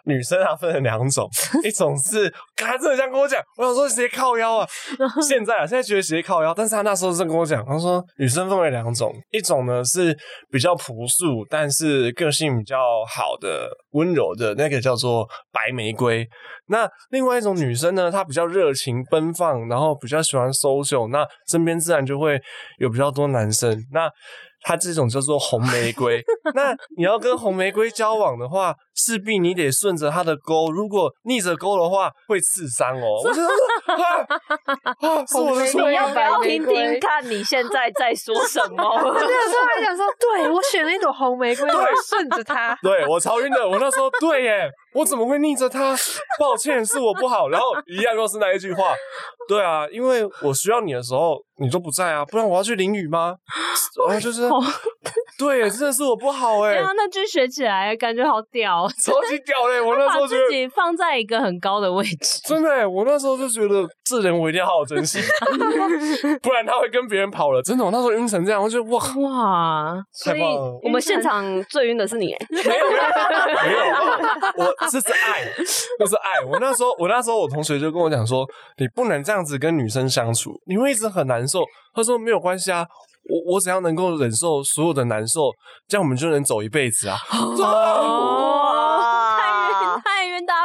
[0.06, 1.30] 女生啊分了两种，
[1.64, 4.68] 一种是他真的这样跟我讲，我想说直接靠腰啊。
[5.22, 10.18] 现在啊，现在觉得直接靠腰，但是他那时候正跟我讲，他说女生分为两种，一种呢是
[10.50, 16.28] 比较朴素，但是个性比较好的、温柔的那个叫做白玫瑰。
[16.68, 22.42] 那另外一种女生呢，她比较热情奔放，然后比较喜欢 social，那身边自然就会
[22.80, 23.80] 有比较多男生。
[23.92, 24.10] 那
[24.68, 26.24] 它这种叫做红玫瑰，
[26.56, 33.22] 那你要跟红玫瑰交往的话，势必你得顺着它的沟，如果逆着沟的话，会刺伤哦。
[33.24, 33.48] 我觉得
[33.94, 38.84] 啊，是我的错，你要不要听听看你现在在说什么？
[38.90, 41.70] 我那个时候还想说，对，我选了一朵红玫瑰，
[42.10, 42.76] 顺着它。
[42.82, 45.96] 对，我超晕的，我那时候对耶，我怎么会逆着他？
[46.40, 47.50] 抱歉，是我不好。
[47.50, 48.94] 然后一样又是那一句话，
[49.48, 53.36] 对啊，因为我需要你的时候，你都不在啊，不然我要去淋雨吗？
[54.08, 54.50] 然后就是。
[55.38, 56.76] 对，真的是我不好哎。
[56.76, 59.82] 对啊，那句学起来感觉好屌，超级屌嘞！
[59.82, 65.20] 我那时候觉得自己放在一个很高的位置，真的哎，我那时候就觉得这人我一定要好好珍惜，
[66.42, 67.62] 不然他会跟别人跑了。
[67.62, 68.98] 真的，我那时候晕成这样，我觉得哇
[69.30, 70.42] 哇，所以
[70.82, 73.00] 我们现场最晕的是你哎，没有没有
[73.66, 75.44] 没有，我这是爱，
[76.00, 76.42] 这是爱。
[76.46, 78.46] 我那时候我那时候我同学就跟我讲说，
[78.78, 81.64] 你不能这样子跟女生相处，你会一直很难受。
[81.94, 82.86] 他说没有关系啊。
[83.28, 85.50] 我我只要能够忍受所有的难受，
[85.88, 87.18] 这样我们就能走一辈子啊！
[87.58, 87.64] 走，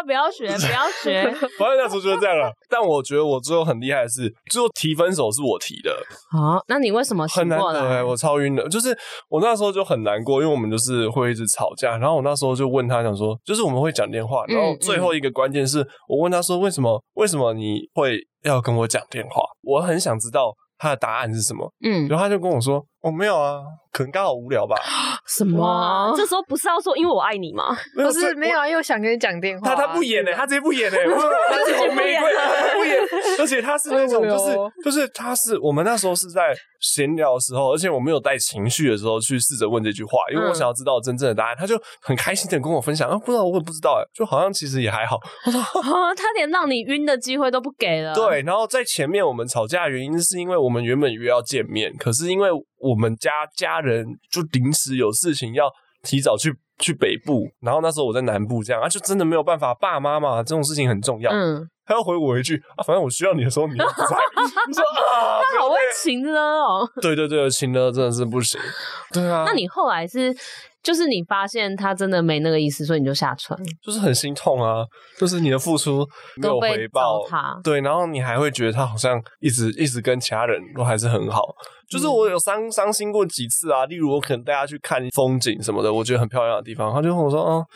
[0.01, 1.25] 家不要学，不要学。
[1.59, 2.51] 反正那时候就是这样了。
[2.69, 5.95] 但我觉得我最后很厉害的是，最后提分手是我提的。
[6.31, 7.27] 好，那你为什么？
[7.29, 8.69] 很难得，我超晕的。
[8.69, 8.97] 就是
[9.29, 11.99] 我那时候就很难过，因为我们就是会一直吵架。
[11.99, 14.45] 然后我那时候就问他，想说，就是我们会讲电话。
[14.47, 19.43] 然后最后一个关键是我问他说，为什么为什么你会要跟我讲电话？
[19.63, 20.55] 我很想知道。
[20.83, 21.71] 他的答案是什么？
[21.85, 23.61] 嗯，然后他就跟我说：“我、哦、没有啊，
[23.93, 24.77] 可能刚好无聊吧。
[25.27, 26.13] ”什么？
[26.17, 27.77] 这时候不是要说因为我爱你吗？
[27.95, 29.75] 不是，没有啊，因为想跟你讲电话、啊。
[29.75, 31.05] 他他不演呢、欸，他直接不演呢、欸，
[31.49, 32.21] 他直接不演，
[32.75, 33.01] 不演。
[33.39, 41.57] 而且他是那种，就是就是他是我们那时候是在闲聊的时候，而且我没有带情绪的时候去试着问这句话，因为我想要知道真正的答案。
[41.57, 45.17] 他就很开心的跟我分享啊，不知道我也不知道哎，就好像其实也还好。
[45.47, 48.15] 我说啊， 他连让你晕的机会都不给了。
[48.15, 55.71] 对，然后在前面我们吵架的原因是因为我们原本约要见面，可是因为我们家家人就临时有事情要
[56.03, 59.73] 提早去去北部，然后那时候我在南部，这样啊，就真的没有办法。
[59.75, 61.31] 爸妈嘛，这种事情很重要。
[61.91, 64.17] 他要回我一句啊，反正我需要你的时候你不 在。
[64.69, 66.89] 你说啊，他好会情呢哦。
[67.03, 68.61] 对 对对，情勒真的是不行。
[69.13, 70.33] 对啊，那你后来是？
[70.83, 74.83] 就是你发现他真的没那个意思，所以你就下船，就是很心痛啊。
[75.19, 81.55] 就是你的付出没有回报，他对，然后你还会觉得他好像一直一直跟其他人都还是很好。
[81.87, 87.67] 就是我有伤伤心过几次啊，例如我可能带他去看风景什么的，我觉得很漂亮的地方，他就跟我说，嗯。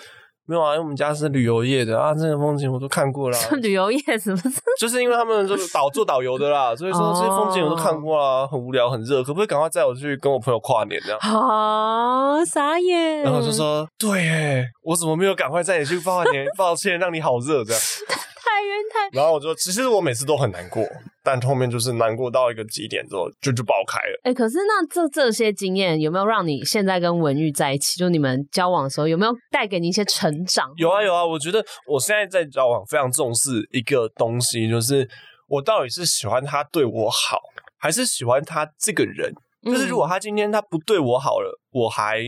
[0.46, 3.38] 没有啊，因为我们家是旅游业的啊，这个风景我都看过了。
[3.62, 4.50] 旅游业是不是？
[4.78, 11.18] 就是因为他们就是导做导游的啦， 所以说这些风景我都看过了，很无聊，很热，可不可以赶快载我去跟我朋友跨年这样？
[11.20, 13.22] 好傻眼。
[13.22, 16.46] 然后就说，对耶，我怎么没有赶快载你去跨年？
[16.56, 17.80] 抱歉，让你好热这样。
[18.46, 20.84] 太晕太，然后我就其实我每次都很难过，
[21.24, 24.20] 但后面就是难过到一个极点之后就就爆开了。
[24.22, 27.98] 哎、欸，可是那这这些经验有没有让你现在跟文玉在一起？
[27.98, 30.72] 就你们交往的时候有没有带给你一些成长？
[30.76, 35.06] 有啊有啊，我觉得我现在在交往非常重视一个东西，就是
[35.48, 37.38] 我到底是喜欢他对我好，
[37.78, 39.32] 还是喜欢他这个人？
[39.62, 42.22] 就是如果他今天他不对我好了，我还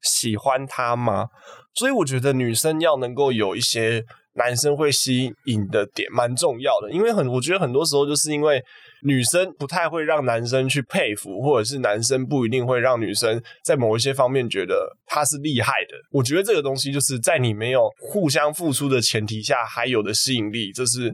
[0.00, 1.28] 喜欢他吗？
[1.74, 4.02] 所以我觉得女生要能够有一些。
[4.34, 8.64] 男生会吸引的点蛮重要的，因为很，我觉得很多时候就是因为
[9.02, 15.96] 女生不太会让男生去佩服，或者是男生不一定会让女生在某一些方面觉得他是厉害的。
[16.10, 21.12] 我觉得这个东西就是在你没有互相付出的前提下还有的吸引力，这是。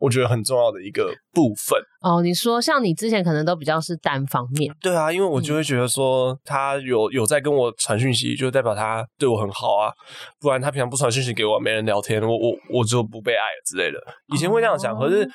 [0.00, 9.92] 我觉得很重要的一个部分哦，你说像你之前可能都比较是单方面，对啊，因为我就会觉得说他有有在跟我传讯息，就代表他对我很好啊，
[10.40, 13.98] 不然他平常不传讯息给我，没人聊天，我我我就不被爱了之类的。
[14.32, 15.28] 以前会这样想，可是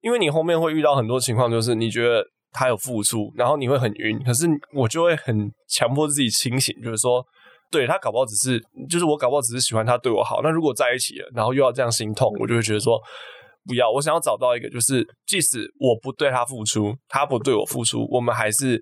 [0.00, 7.24] 因为你后面会遇到很多情况，就是你觉得他有付出，然后你会很晕，可是我就会很强迫自己清醒，就是说，
[7.70, 13.00] 对他搞不好只是，就是我搞不好只是喜欢他对我好，那如果在一起了，然后又要这样心痛，我就会觉得说。
[13.66, 18.80] 不要，我想要找到一个，就是即使我不对他付出，他不对我付出，我们还是。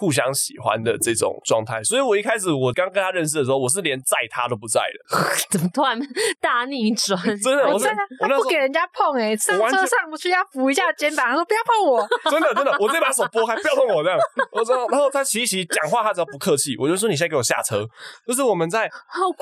[0.00, 5.18] 互相喜欢的这种状态，所以我一开始我刚跟他认识的时候，我是连载他都不载的。
[5.52, 6.00] 怎么突然
[6.40, 7.20] 大逆转？
[7.44, 12.08] 真的，我真的，他不给人家碰哎、欸，上车上不去要扶一下肩膀，他说不要碰我。
[12.32, 14.18] 真的真的，我直接把手拨开，不要碰我这样。
[14.52, 17.86] 我知道，然后他骑一骑讲话，他只要不客气，我就说你现在给我下车。
[18.26, 18.90] 就是我们在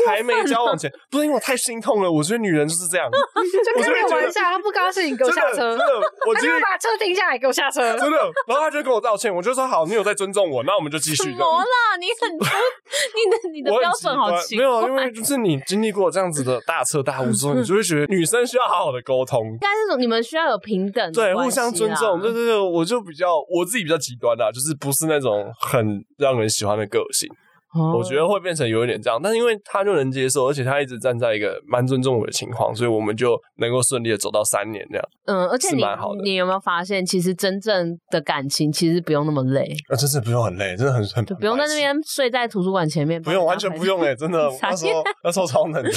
[0.09, 2.11] 还没交往前，不是因为我太心痛了。
[2.11, 5.57] 我觉得女人就是这样，就跟你玩笑，他不高兴，你给我下车。
[5.57, 5.85] 真的，
[6.27, 7.81] 我直接把车停下来，给我下车。
[7.97, 8.19] 真的，
[8.49, 11.17] 然后他就跟我道歉，我就说好，你有在尊重我，那我们就继续。
[11.17, 11.97] 怎么啦？
[11.99, 14.65] 你很， 你的你的标准好奇怪。
[14.65, 19.45] 没有，因为就是你经历过这样子的大彻大悟之后，你就会觉得女生需要好好的沟通。
[19.47, 22.21] 应该是说你们需要有平等，对，互相尊重。
[22.21, 27.29] 对对对，我就比较我自己比较极端啦，就是不是那种很让人喜欢的个性。
[27.75, 35.09] 我觉得会变成有一点这样，但是因为他就能接受，而且他一直站在一个蛮尊重我的情况，所以我们就能够顺利的走到三年这样。
[35.27, 35.85] 嗯，而且你。
[36.23, 45.91] 你有没有发现，其实真正的感情其实不用那么累啊，真的不用很累，真的很很不用在那边睡在图书馆前面，不用完全不用哎， 真的那时候 那时候超冷的。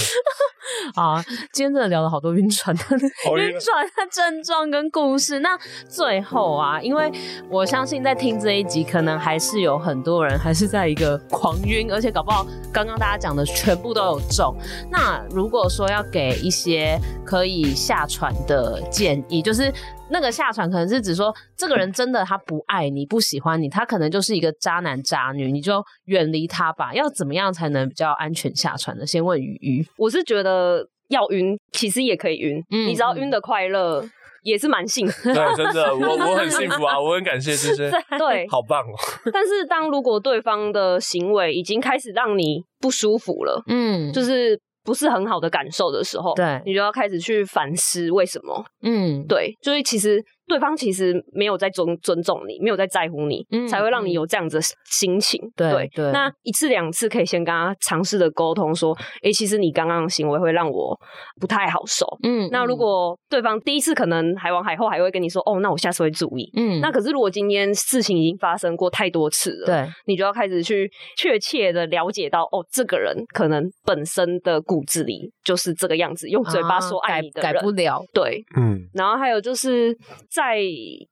[0.96, 1.22] 啊，
[1.54, 5.40] 今天真的聊了好多晕船的晕船的症状跟故事。
[5.40, 5.58] 那
[5.90, 7.12] 最后啊，因为
[7.50, 14.56] 我相信在听这一集，可能还是有很多人还是在一个狂晕，而且搞不好刚刚大家讲的全部都有中。
[14.90, 19.74] 那如果说要给一些可以下船的建议，就是
[20.10, 26.94] 那个下船可能是指说这个人真的他不爱你，不喜欢你，他可能就是一个渣男渣女，你就远离他吧。
[26.94, 29.06] 要怎么样才能比较安全下船呢？
[29.06, 34.04] 先问鱼鱼，我是觉得要晕其实也可以晕，嗯、你知道晕的快乐。
[34.42, 35.30] 也是蛮幸福。
[35.30, 38.94] 的， 对，真的，我我很幸福啊， 我很感谢这些，对，好棒哦。
[39.32, 50.24] 但是，当如果对方的行为已经开始让你不舒服了，嗯，就是不是很好的感受的时候，对，你就要开始去反思为什么，嗯，对，就是其实。
[50.52, 55.40] 对方其实没有在尊尊重你，没有在在乎你，嗯、才会让你有这样子的心情。
[55.56, 58.94] 对对，对，那一次两次可以先跟他尝试的沟通，说
[59.24, 60.94] ：“哎，其实你刚刚的行为会让我
[61.40, 78.02] 不太好受。”嗯，那如果对方第一次可能海王海后还会跟你说：“哦，那我下次会注意。”嗯，那可是如果今天事情已经发生过太多次了，对，你就要开始去确切的了解到，哦，这个人可能本身的骨子里就是这个样子，用嘴巴说爱你的人，啊、改，改不了。
[78.14, 79.96] 对，嗯，然后还有就是
[80.30, 80.41] 在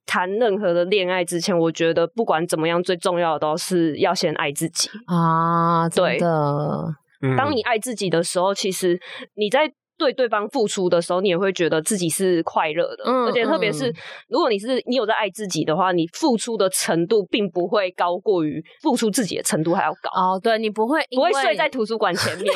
[0.06, 5.88] 谈任何的恋爱之前，我觉得不管怎么样，最重要的都是要先爱自己啊！
[5.90, 6.86] 对的，
[7.22, 9.00] 嗯、当你爱自己的时候，其实
[9.36, 9.72] 你在。
[10.00, 13.94] 对对方付出的时候，你也会觉得自己是快乐的，嗯、而且特别是
[14.30, 20.10] 如果你是你有在爱自己的话，你付出的程度并不会高过于付出自己的程度还要高。
[20.16, 22.52] 哦，对，你不会不会睡在图书馆前面。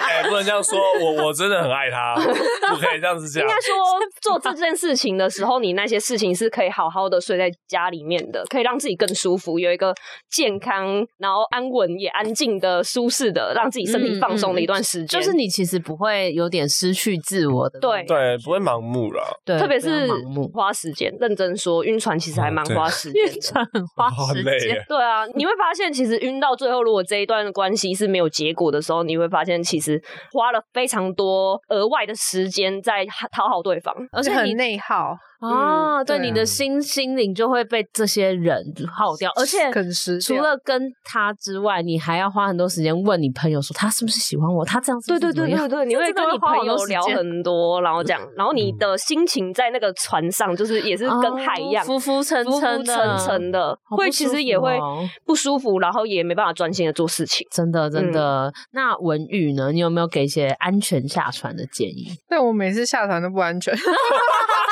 [0.00, 3.42] 哎，不能这样说，我我真的很爱他，不可以这样子讲。
[3.42, 3.74] 应该说
[4.20, 9.94] 做这件事情的时候，你那些事情是可以好好的睡在家里面的，可以让自己更舒服，有一个
[10.30, 15.18] 健康，然后安稳也安静的、舒适的，让自己身体放松的一段时间。
[15.18, 19.22] 嗯嗯就是你其实不会有点失去自我的，对对，不会盲目了。
[19.44, 20.08] 对，特别是
[20.52, 21.14] 花时间。
[21.20, 24.84] 认真说，晕船其实还蛮花 时间，晕船很花时间。
[24.88, 30.02] 对啊，你会发现，其实晕到最后，如果这一段关系是没有结果的时候，你会发现，其实
[30.32, 35.16] 花了非常多额外的时间在讨好对方，而且很内耗。
[35.40, 38.62] 啊，对，你的心心灵就会被这些人
[38.94, 39.70] 耗掉，而且
[40.20, 45.08] 除了跟他之外，你还要花很多时间问你朋友说他是不是喜欢我，他这样子。
[45.08, 54.78] 对对对对对，你会跟你朋友聊很多，然后这样， 然后你的心情在那个船上就是也是跟海一样浮浮沉沉沉沉的，会其实也会
[55.24, 57.46] 不舒服，然后也没办法专心的做事情。
[57.50, 59.72] 真的真的，那文玉呢？
[59.72, 62.08] 你有没有给一些安全下船的建议？
[62.28, 63.74] 但我每次下船都不安全。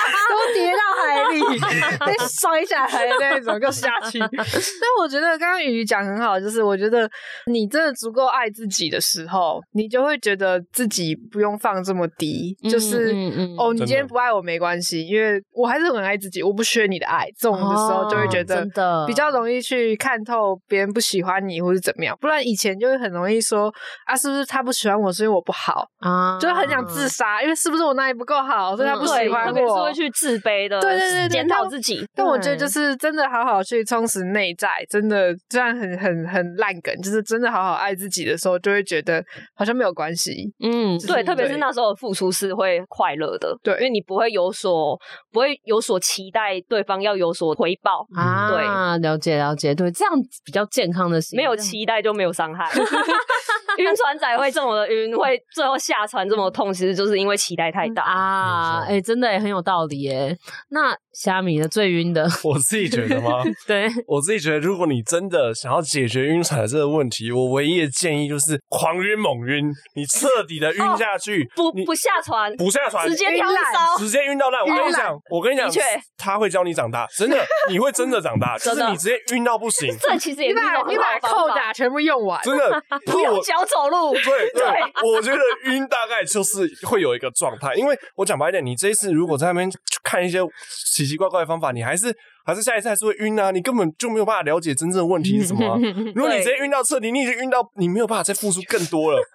[0.29, 1.41] 都跌到海里，
[2.07, 4.19] 被摔下来的那种，就下去。
[4.31, 7.09] 但我觉得刚刚鱼鱼讲很好，就是我觉得
[7.47, 12.57] 你真的足够爱自己的时候，你就会觉得自己不用放这么低。
[12.71, 17.27] 就是、嗯嗯嗯、哦，你今天不爱我没关系，因为我还是很爱自己，我不缺你的爱。
[17.39, 18.67] 这种的时候就会觉得
[19.07, 22.17] 比较容易去看透别人不喜欢你或者怎么样。
[22.21, 23.73] 不然以前就会很容易说
[24.07, 26.39] 啊，是不是他不喜欢我是因为我不好啊？
[26.41, 32.07] 就是很想自杀，因为是不是我哪里不够好，所以他不喜欢我，会去自卑的，对对对，检讨自己。
[32.15, 39.23] 但我觉得就是真的好好去充实内在，真的这样很很很烂梗，就是真的好好爱自己的时候，就会觉得
[39.55, 40.51] 好像没有关系。
[40.61, 44.99] 嗯，对，特别是那时候的付出是会快乐的，对，因为你不会有所
[45.33, 48.51] 不会有所期待，对方要有所回报啊。
[48.51, 48.65] 对，
[49.03, 52.71] 了解了解，对，这样比较健康的，没有期待就没有伤害。
[53.79, 58.81] 晕船仔会这么的晕，会最后下船这么痛，其实就是因为期待太大啊！
[58.81, 60.39] 哎、欸，真的也很有道的耶。
[60.69, 63.43] 那虾米的最晕的， 我自己觉得吗？
[63.67, 69.67] 对，我自己觉得，如果你真的想要解决晕船这个问题，我唯一的建议就是狂晕猛晕，
[69.97, 74.61] 你彻底的晕下去，哦、不不下船，不下船，直接跳伞，直接晕到烂。
[74.63, 75.81] 我跟你讲，我跟你讲，的确，
[76.17, 77.37] 他会教你长大，真的，
[77.69, 79.93] 你会真的长大，就是你直接晕到不行。
[80.01, 84.15] 这其实也是把你把扣打全部用完，真的不用脚走路。
[84.15, 84.65] 对对，
[85.03, 89.69] 我觉得晕大概就是会有一个状态，因为我讲白一点，你这一次如果在那边
[90.05, 90.39] 看一些
[90.95, 95.79] 奇奇怪怪的方法，你还是还是下一次还是会晕啊，你根本就没有办法了解真正的问题是什么啊。
[96.15, 99.19] 如果你直接晕到彻底，你已经晕到你没有办法再付出更多了。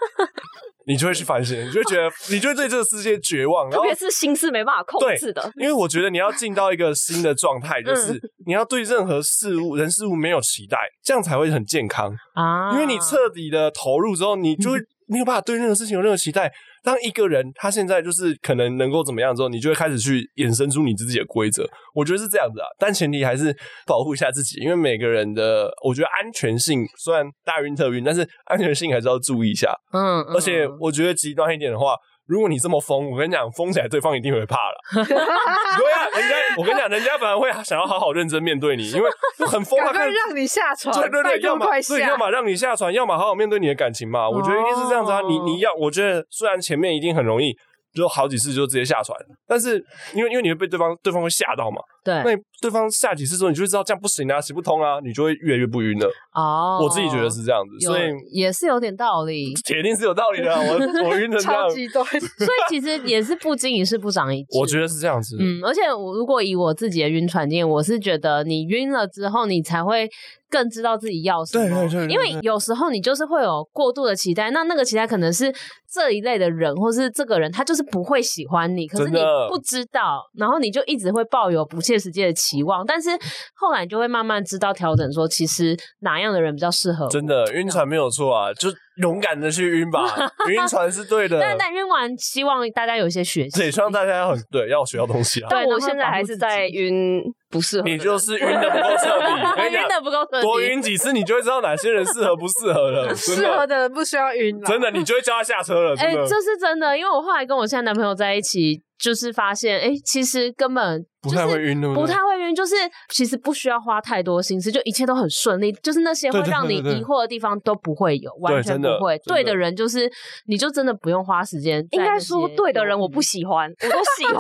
[0.86, 5.50] 你就会去反省，你就会觉得，你就会对这个世界绝望，然后特别是心是没办法控制的。
[5.56, 12.74] 因为我觉得你要进到一个新的状态， 就是你要对任何事物、人事物没有期待，这样才会很健康啊。
[12.74, 16.52] 因为你彻底的投入之后，你就会没有办法对任何事情有任何期待。
[16.84, 21.66] 当一个人他现在就是可能能够怎么样之后，你就会开始去衍生出你自己的规则。
[21.96, 23.56] 我觉得是这样子啊，但前提还是
[23.88, 29.74] 保护一下自己，因为每个人的我觉得安全性虽然大晕特晕，但是安全性还是要注意一下。
[29.94, 34.78] 嗯，嗯，而且我觉得极端一点的话，如果你这么疯，我跟你讲，疯起来对方一定会怕了。
[35.04, 39.10] 对啊，人家我跟你讲，人家反而会想要好好认真面对你，因为
[39.48, 40.94] 很疯，他可以让你下船。
[40.94, 44.30] 对对对，要么对，要么让你下船，要么好好面对你的感情嘛。
[44.30, 45.22] 我觉得一定是这样子啊。
[45.28, 47.58] 你你要，我觉得虽然前面一定很容易。
[47.94, 49.18] 就好几次就直接下船，
[49.48, 49.84] 但是
[50.16, 56.10] 因为因为你会被对方对方会吓到嘛，对，那你对方下几次之后，你就会知道这样不行啊，行不通啊，你就会越来越不晕了。
[56.34, 60.52] 哦，我自己觉得是这样子，所以也是有点道理， 铁定是有道理的。
[60.52, 64.60] 我我晕成这样，超级多， 所以其实也是不经一事不长一智。
[64.60, 70.10] 我觉得是这样子，嗯，而且我如果以我自己的晕船经验，我是觉得你晕了之后，你才会。
[70.50, 75.52] 更知道自己要什么，对对对对，因为有时候你就是会有过度的期待，那那个期待可能是
[75.92, 79.20] 这一类的人，或是这个人他就是不会喜欢你，可是你
[79.50, 83.10] 不知道，然后你就一直会抱有不切实际的期望，但是
[83.56, 87.08] 后来你就会慢慢知道调整，说其实哪样的人比较适合。
[87.10, 90.04] 真的晕船没有错啊，就勇敢的去晕吧，
[90.50, 91.40] 晕船是对的。
[91.40, 95.50] 但但晕完，希望大家有一些学习，对，希望大家要很对，要学到东西啊。
[95.50, 97.22] 对，我现在还是在晕。
[97.50, 99.70] 不适合，你就是晕的不够彻底。
[99.70, 103.14] 晕的不够彻底，多晕几次，你就会知道哪些人适合不适合了。
[103.16, 105.96] 适合的人不需要晕，真的，你就会叫他下车了。
[106.00, 108.82] 哎、欸，这是真的，因为我后来跟我现在男朋友在一起。
[109.04, 112.74] 就是发现，哎、欸，其实根本不太会晕，不太会晕，就是
[113.10, 119.20] 其实不需要花太多心思，就一切都很顺利，就是那些会让你疑惑的地方都不会有，完全不会。
[119.26, 120.10] 对的人就是，
[120.48, 121.86] 你就真的不用花时间。
[121.92, 124.36] 应该说，对的人我不喜欢，我都喜欢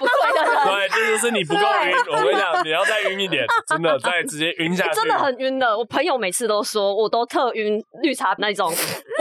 [0.00, 0.64] 不对的人。
[0.64, 1.94] 对，这就是你不够晕。
[2.10, 5.78] 我跟你讲，你要再晕一点，真的再直接晕下去，真的很晕的。
[5.78, 8.68] 我朋友每次都说，我都特晕绿茶那种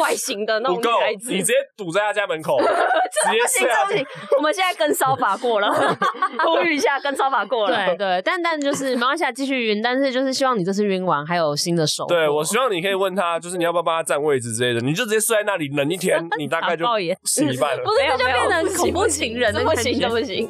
[0.02, 1.32] 外形的那种女孩子。
[1.32, 4.06] 你直接堵在他家门口， 直接睡不行。
[4.38, 4.87] 我们现在跟。
[4.88, 5.68] 跟骚法过了，
[6.40, 7.76] 呼吁一下，跟骚法过了。
[7.88, 9.82] 对对，但但就是没关系，继续晕。
[9.82, 12.06] 但是就是希望你这次晕完还有新的手。
[12.08, 16.86] 对，我希望你可以问他，就是你要不要帮他占位置之类的，你就直接睡在那里冷一天，你大概就
[17.26, 17.84] 醒一半了。
[17.84, 20.50] 不是，这就变成恐怖情人的不行就不行。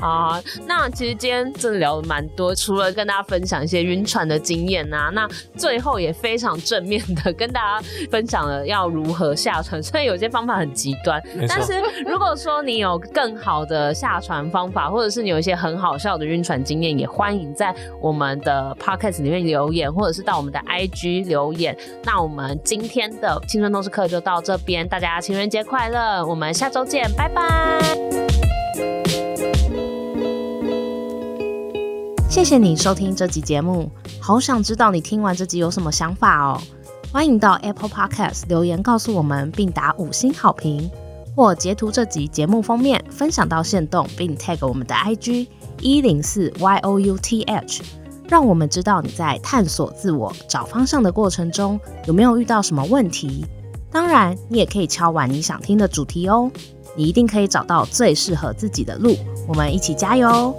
[0.00, 9.82] 啊， 那其实今天真的聊了蛮多，除了跟大家分享一些晕船的经验啊，那最后也非常正面的跟大家分享了要如何下船。
[9.82, 11.74] 虽然有些方法很极端，但是
[12.06, 13.72] 如果说你有更好的。
[13.72, 21.74] 的下船方法，或者是你有一些很好笑的晕船经验，也欢迎在我们的 podcast 里面留言，或者是到我们的 IG 留言。
[22.04, 26.22] 那我们今天的青春通识课就到这边，大家情人节快乐！
[26.26, 27.80] 我们下周见，拜拜！
[32.28, 33.90] 谢谢你收听这集节目，
[34.20, 36.60] 好想知道你听完这集有什么想法哦。
[37.10, 40.90] 欢迎到 Apple Podcast 留言告诉我们，并打五星好评。
[41.34, 45.46] 或截图这集节目封面，分享到限动，并 tag 我们的 IG
[45.80, 47.80] 一零四 youth，
[48.28, 53.44] 让我们知道你在探索自我、找方向的过程中有没有遇到什么问题。
[53.90, 56.50] 当然，你也可以敲完你想听的主题哦，
[56.96, 59.16] 你一定可以找到最适合自己的路。
[59.48, 60.54] 我们一起加油！